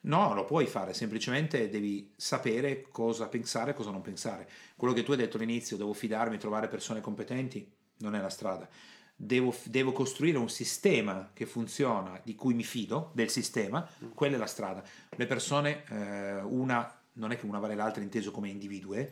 [0.02, 4.47] No, lo puoi fare, semplicemente devi sapere cosa pensare e cosa non pensare.
[4.78, 8.68] Quello che tu hai detto all'inizio, devo fidarmi, trovare persone competenti, non è la strada.
[9.14, 14.39] Devo, devo, costruire un sistema che funziona, di cui mi fido, del sistema, quella è
[14.39, 14.82] la strada.
[15.10, 19.06] Le persone, eh, una, non è che una vale l'altra inteso come individui,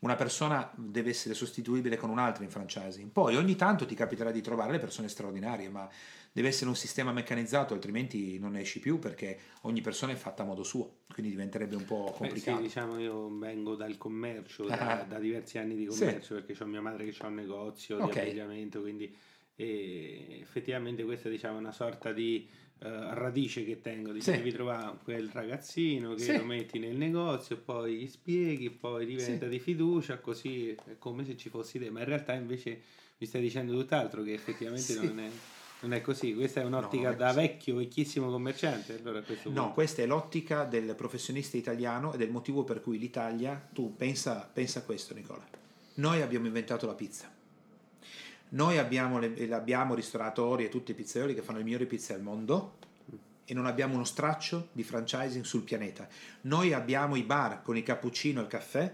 [0.00, 3.10] una persona deve essere sostituibile con un'altra in franchising.
[3.10, 5.88] Poi ogni tanto ti capiterà di trovare le persone straordinarie, ma
[6.34, 10.42] deve essere un sistema meccanizzato, altrimenti non ne esci più perché ogni persona è fatta
[10.42, 12.56] a modo suo, quindi diventerebbe un po' complicato.
[12.56, 16.42] Beh, sì, diciamo io vengo dal commercio, da, da diversi anni di commercio, sì.
[16.42, 18.24] perché ho mia madre che ha un negozio okay.
[18.24, 19.16] di abbigliamento, quindi
[19.54, 22.48] e effettivamente questa diciamo, è una sorta di
[22.80, 24.32] uh, radice che tengo, di sì.
[24.32, 26.36] devi trovare quel ragazzino che sì.
[26.36, 29.50] lo metti nel negozio, poi gli spieghi, poi diventa sì.
[29.52, 32.80] di fiducia, così è come se ci fossi te, ma in realtà invece
[33.18, 35.30] mi stai dicendo tutt'altro che effettivamente non è...
[35.84, 38.98] Non è così, questa è un'ottica no, da vecchio, vecchissimo commerciante.
[38.98, 39.70] Allora no, punto.
[39.72, 44.48] questa è l'ottica del professionista italiano ed è il motivo per cui l'Italia, tu pensa,
[44.50, 45.46] pensa a questo Nicola,
[45.96, 47.30] noi abbiamo inventato la pizza.
[48.48, 52.22] Noi abbiamo, le, abbiamo ristoratori e tutti i pizzaioli che fanno le migliori pizze al
[52.22, 52.76] mondo
[53.44, 56.08] e non abbiamo uno straccio di franchising sul pianeta.
[56.42, 58.90] Noi abbiamo i bar con il cappuccino e il caffè,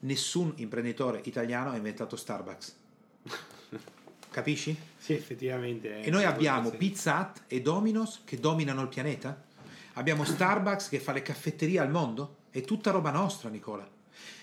[0.00, 2.80] nessun imprenditore italiano ha inventato Starbucks.
[4.32, 4.74] Capisci?
[4.96, 6.00] Sì, effettivamente.
[6.00, 9.40] E noi abbiamo Pizza Hut e Domino's che dominano il pianeta.
[9.94, 12.36] Abbiamo Starbucks che fa le caffetterie al mondo.
[12.50, 13.86] È tutta roba nostra, Nicola.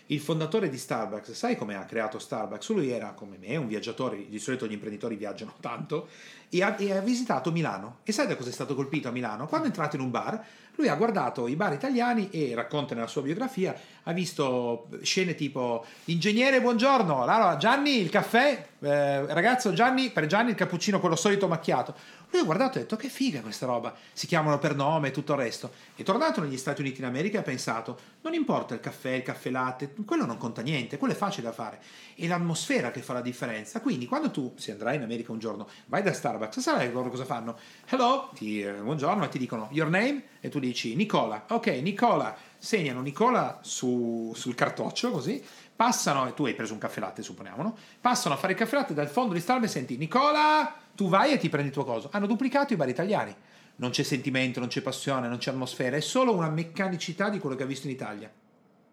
[0.07, 2.69] Il fondatore di Starbucks, sai come ha creato Starbucks?
[2.69, 6.07] Lui era come me, un viaggiatore, di solito gli imprenditori viaggiano tanto,
[6.49, 7.99] e ha, e ha visitato Milano.
[8.03, 9.47] E sai da cosa è stato colpito a Milano?
[9.47, 10.43] Quando è entrato in un bar,
[10.75, 15.85] lui ha guardato i bar italiani e racconta nella sua biografia, ha visto scene tipo
[16.05, 21.49] ingegnere buongiorno, allora Gianni il caffè, eh, ragazzo Gianni, per Gianni il cappuccino quello solito
[21.49, 21.93] macchiato.
[22.31, 25.11] Lui ha guardato e ha detto che figa questa roba, si chiamano per nome e
[25.11, 25.71] tutto il resto.
[25.95, 29.49] È tornato negli Stati Uniti d'America e ha pensato, non importa il caffè, il caffè
[29.49, 31.79] latte, quello non conta niente, quello è facile da fare.
[32.15, 33.81] È l'atmosfera che fa la differenza.
[33.81, 37.25] Quindi quando tu, se andrai in America un giorno, vai da Starbucks, sai loro cosa
[37.25, 37.57] fanno?
[37.87, 41.45] Hello, ti, eh, buongiorno, e ti dicono your name e tu dici Nicola.
[41.49, 45.43] Ok, Nicola, segnano Nicola su, sul cartoccio così,
[45.75, 47.77] passano, e tu hai preso un caffè latte supponiamo, no?
[47.99, 51.31] Passano a fare il caffè latte dal fondo di Starbucks e senti Nicola tu vai
[51.31, 52.09] e ti prendi il tuo coso.
[52.11, 53.33] Hanno duplicato i bar italiani.
[53.77, 57.55] Non c'è sentimento, non c'è passione, non c'è atmosfera, è solo una meccanicità di quello
[57.55, 58.29] che ha visto in Italia.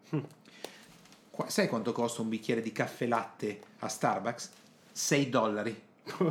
[1.47, 4.51] Sai quanto costa un bicchiere di caffè latte a Starbucks?
[4.93, 5.81] 6 dollari.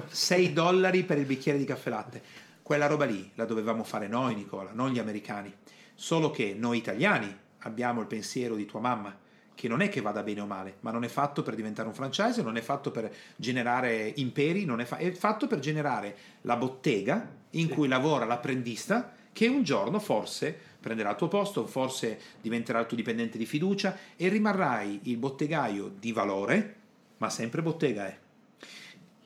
[0.07, 2.22] 6 dollari per il bicchiere di caffè latte.
[2.62, 5.53] Quella roba lì la dovevamo fare noi, Nicola, non gli americani.
[5.95, 9.24] Solo che noi italiani abbiamo il pensiero di tua mamma
[9.57, 11.95] che non è che vada bene o male, ma non è fatto per diventare un
[11.95, 17.27] franchise, non è fatto per generare imperi, è, fa- è, fatto per generare la bottega
[17.53, 17.72] in sì.
[17.72, 22.97] cui lavora l'apprendista che un giorno forse prenderà il tuo posto, forse diventerà il tuo
[22.97, 26.74] dipendente di fiducia e rimarrai il bottegaio di valore,
[27.16, 28.18] ma sempre bottega è.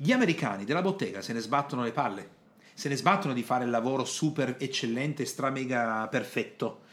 [0.02, 2.28] Gli americani della bottega se ne sbattono le palle,
[2.72, 6.84] se ne sbattono di fare il lavoro super eccellente, stra mega perfetto.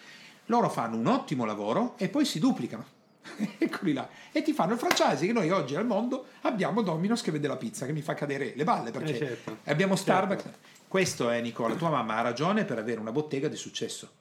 [0.48, 2.84] Loro fanno un ottimo lavoro e poi si duplicano
[3.60, 7.32] eccoli là, e ti fanno il franchise che noi oggi al mondo abbiamo Domino's che
[7.32, 9.58] vende la pizza, che mi fa cadere le balle perché eh certo.
[9.64, 10.44] abbiamo Starbucks.
[10.44, 10.58] Certo.
[10.90, 14.16] Questo è Nicola, tua mamma ha ragione per avere una bottega di successo.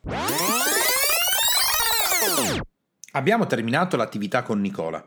[3.11, 5.05] Abbiamo terminato l'attività con Nicola.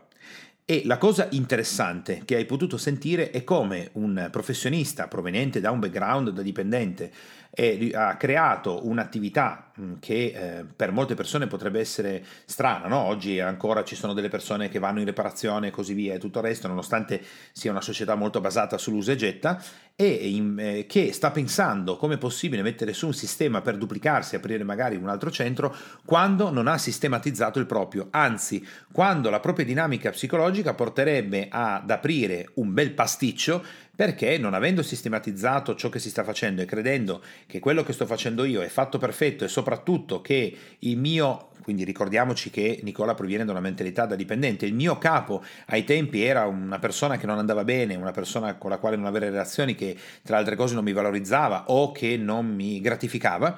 [0.64, 5.80] E la cosa interessante che hai potuto sentire è come un professionista proveniente da un
[5.80, 7.10] background da dipendente
[7.50, 12.98] e ha creato un'attività che eh, per molte persone potrebbe essere strana, no?
[12.98, 16.38] oggi ancora ci sono delle persone che vanno in riparazione e così via e tutto
[16.38, 17.22] il resto, nonostante
[17.52, 19.62] sia una società molto basata sull'usa e getta,
[19.96, 24.36] e in, eh, che sta pensando come è possibile mettere su un sistema per duplicarsi,
[24.36, 25.74] aprire magari un altro centro,
[26.04, 32.50] quando non ha sistematizzato il proprio, anzi quando la propria dinamica psicologica porterebbe ad aprire
[32.54, 37.58] un bel pasticcio perché non avendo sistematizzato ciò che si sta facendo e credendo che
[37.58, 42.48] quello che sto facendo io è fatto perfetto e soprattutto che il mio, quindi ricordiamoci
[42.48, 46.78] che Nicola proviene da una mentalità da dipendente, il mio capo ai tempi era una
[46.78, 50.38] persona che non andava bene, una persona con la quale non avere relazioni che tra
[50.38, 53.54] altre cose non mi valorizzava o che non mi gratificava,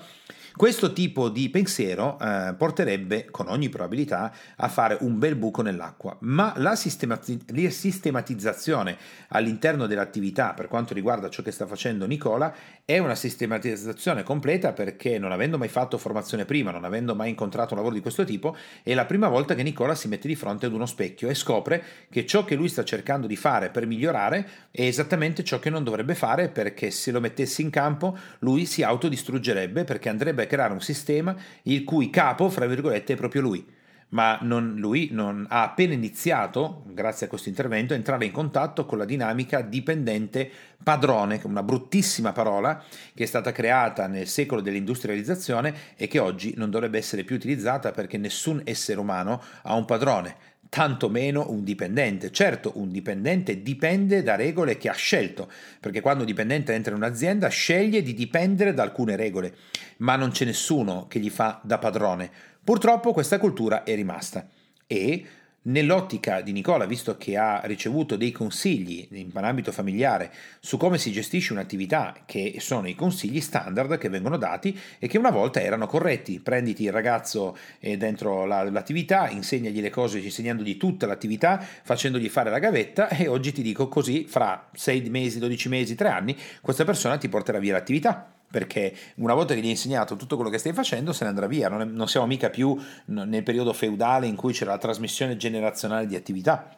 [0.55, 6.17] questo tipo di pensiero eh, porterebbe con ogni probabilità a fare un bel buco nell'acqua,
[6.21, 8.97] ma la, sistemati- sistematizzazione
[9.29, 15.19] all'interno dell'attività per quanto riguarda ciò che sta facendo Nicola è una sistematizzazione completa perché
[15.19, 18.55] non avendo mai fatto formazione prima, non avendo mai incontrato un lavoro di questo tipo,
[18.83, 21.83] è la prima volta che Nicola si mette di fronte ad uno specchio e scopre
[22.11, 25.83] che ciò che lui sta cercando di fare per migliorare è esattamente ciò che non
[25.83, 30.73] dovrebbe fare perché se lo mettesse in campo lui si autodistruggerebbe perché andrebbe potrebbe creare
[30.73, 33.81] un sistema il cui capo, fra virgolette, è proprio lui.
[34.11, 38.85] Ma non, lui non, ha appena iniziato, grazie a questo intervento, a entrare in contatto
[38.85, 40.51] con la dinamica dipendente
[40.83, 42.83] padrone, una bruttissima parola
[43.15, 47.91] che è stata creata nel secolo dell'industrializzazione e che oggi non dovrebbe essere più utilizzata
[47.91, 50.37] perché nessun essere umano ha un padrone
[50.73, 52.31] tantomeno un dipendente.
[52.31, 56.97] Certo, un dipendente dipende da regole che ha scelto, perché quando un dipendente entra in
[56.97, 59.55] un'azienda sceglie di dipendere da alcune regole,
[59.99, 62.31] ma non c'è nessuno che gli fa da padrone.
[62.65, 64.49] Purtroppo questa cultura è rimasta
[64.87, 65.27] e
[65.65, 71.13] Nell'ottica di Nicola, visto che ha ricevuto dei consigli in ambito familiare su come si
[71.13, 75.87] gestisce un'attività, che sono i consigli standard che vengono dati e che una volta erano
[75.87, 82.29] corretti, prenditi il ragazzo eh, dentro la, l'attività, insegnagli le cose insegnandogli tutta l'attività, facendogli
[82.29, 86.37] fare la gavetta e oggi ti dico così, fra 6 mesi, 12 mesi, 3 anni,
[86.61, 90.51] questa persona ti porterà via l'attività perché una volta che gli hai insegnato tutto quello
[90.51, 93.73] che stai facendo se ne andrà via, non, è, non siamo mica più nel periodo
[93.73, 96.77] feudale in cui c'era la trasmissione generazionale di attività.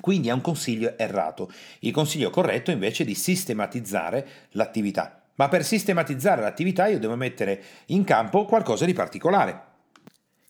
[0.00, 1.52] Quindi è un consiglio errato.
[1.80, 5.20] Il consiglio corretto invece è di sistematizzare l'attività.
[5.34, 9.70] Ma per sistematizzare l'attività io devo mettere in campo qualcosa di particolare.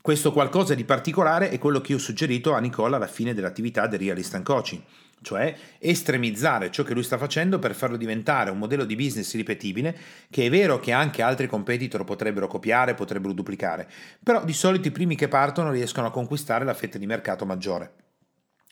[0.00, 3.88] Questo qualcosa di particolare è quello che io ho suggerito a Nicola alla fine dell'attività
[3.88, 4.82] del Realist and Coaching
[5.22, 9.96] cioè estremizzare ciò che lui sta facendo per farlo diventare un modello di business ripetibile,
[10.30, 13.88] che è vero che anche altri competitor potrebbero copiare, potrebbero duplicare,
[14.22, 17.92] però di solito i primi che partono riescono a conquistare la fetta di mercato maggiore.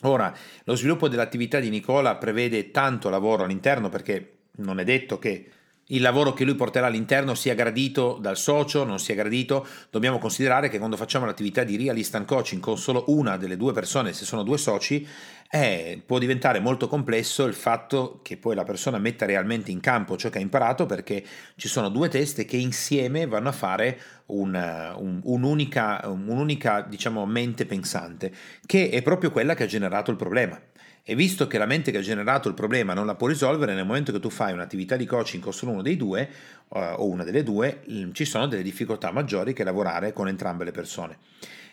[0.02, 0.34] Ora,
[0.64, 5.50] lo sviluppo dell'attività di Nicola prevede tanto lavoro all'interno perché non è detto che
[5.90, 10.68] il lavoro che lui porterà all'interno sia gradito dal socio, non sia gradito, dobbiamo considerare
[10.68, 14.24] che quando facciamo l'attività di realist and coaching con solo una delle due persone, se
[14.24, 15.06] sono due soci,
[15.52, 20.16] eh, può diventare molto complesso il fatto che poi la persona metta realmente in campo
[20.16, 21.24] ciò che ha imparato perché
[21.56, 27.66] ci sono due teste che insieme vanno a fare un, un, un'unica, un'unica diciamo, mente
[27.66, 28.32] pensante,
[28.64, 30.60] che è proprio quella che ha generato il problema.
[31.02, 33.86] E visto che la mente che ha generato il problema non la può risolvere, nel
[33.86, 36.28] momento che tu fai un'attività di coaching con solo uno dei due,
[36.68, 37.82] uh, o una delle due,
[38.12, 41.18] ci sono delle difficoltà maggiori che lavorare con entrambe le persone.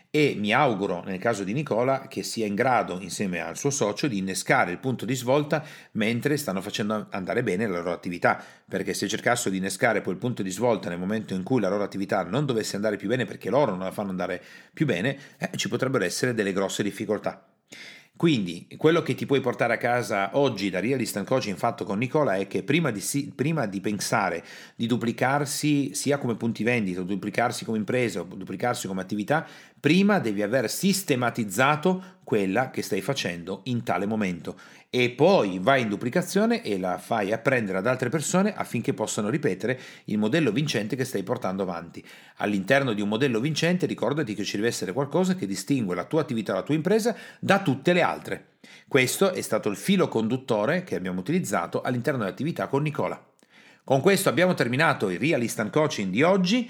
[0.09, 4.07] E mi auguro nel caso di Nicola che sia in grado insieme al suo socio
[4.07, 8.41] di innescare il punto di svolta mentre stanno facendo andare bene la loro attività.
[8.67, 11.67] Perché se cercassero di innescare poi il punto di svolta nel momento in cui la
[11.67, 14.41] loro attività non dovesse andare più bene perché loro non la fanno andare
[14.73, 17.45] più bene eh, ci potrebbero essere delle grosse difficoltà
[18.18, 21.99] quindi quello che ti puoi portare a casa oggi da Real Instant Coaching fatto con
[21.99, 24.43] Nicola è che prima di, prima di, pensare
[24.76, 29.45] di duplicarsi sia come punti vendita, duplicarsi come impresa duplicarsi come attività,
[29.80, 34.59] prima devi aver sistematizzato quella che stai facendo in tale momento
[34.89, 39.80] e poi vai in duplicazione e la fai apprendere ad altre persone affinché possano ripetere
[40.05, 42.03] il modello vincente che stai portando avanti.
[42.38, 46.21] All'interno di un modello vincente ricordati che ci deve essere qualcosa che distingue la tua
[46.21, 48.45] attività, la tua impresa da tutte le altre.
[48.88, 53.21] Questo è stato il filo conduttore che abbiamo utilizzato all'interno dell'attività con Nicola.
[53.88, 56.69] Con questo abbiamo terminato il Real Instant Coaching di oggi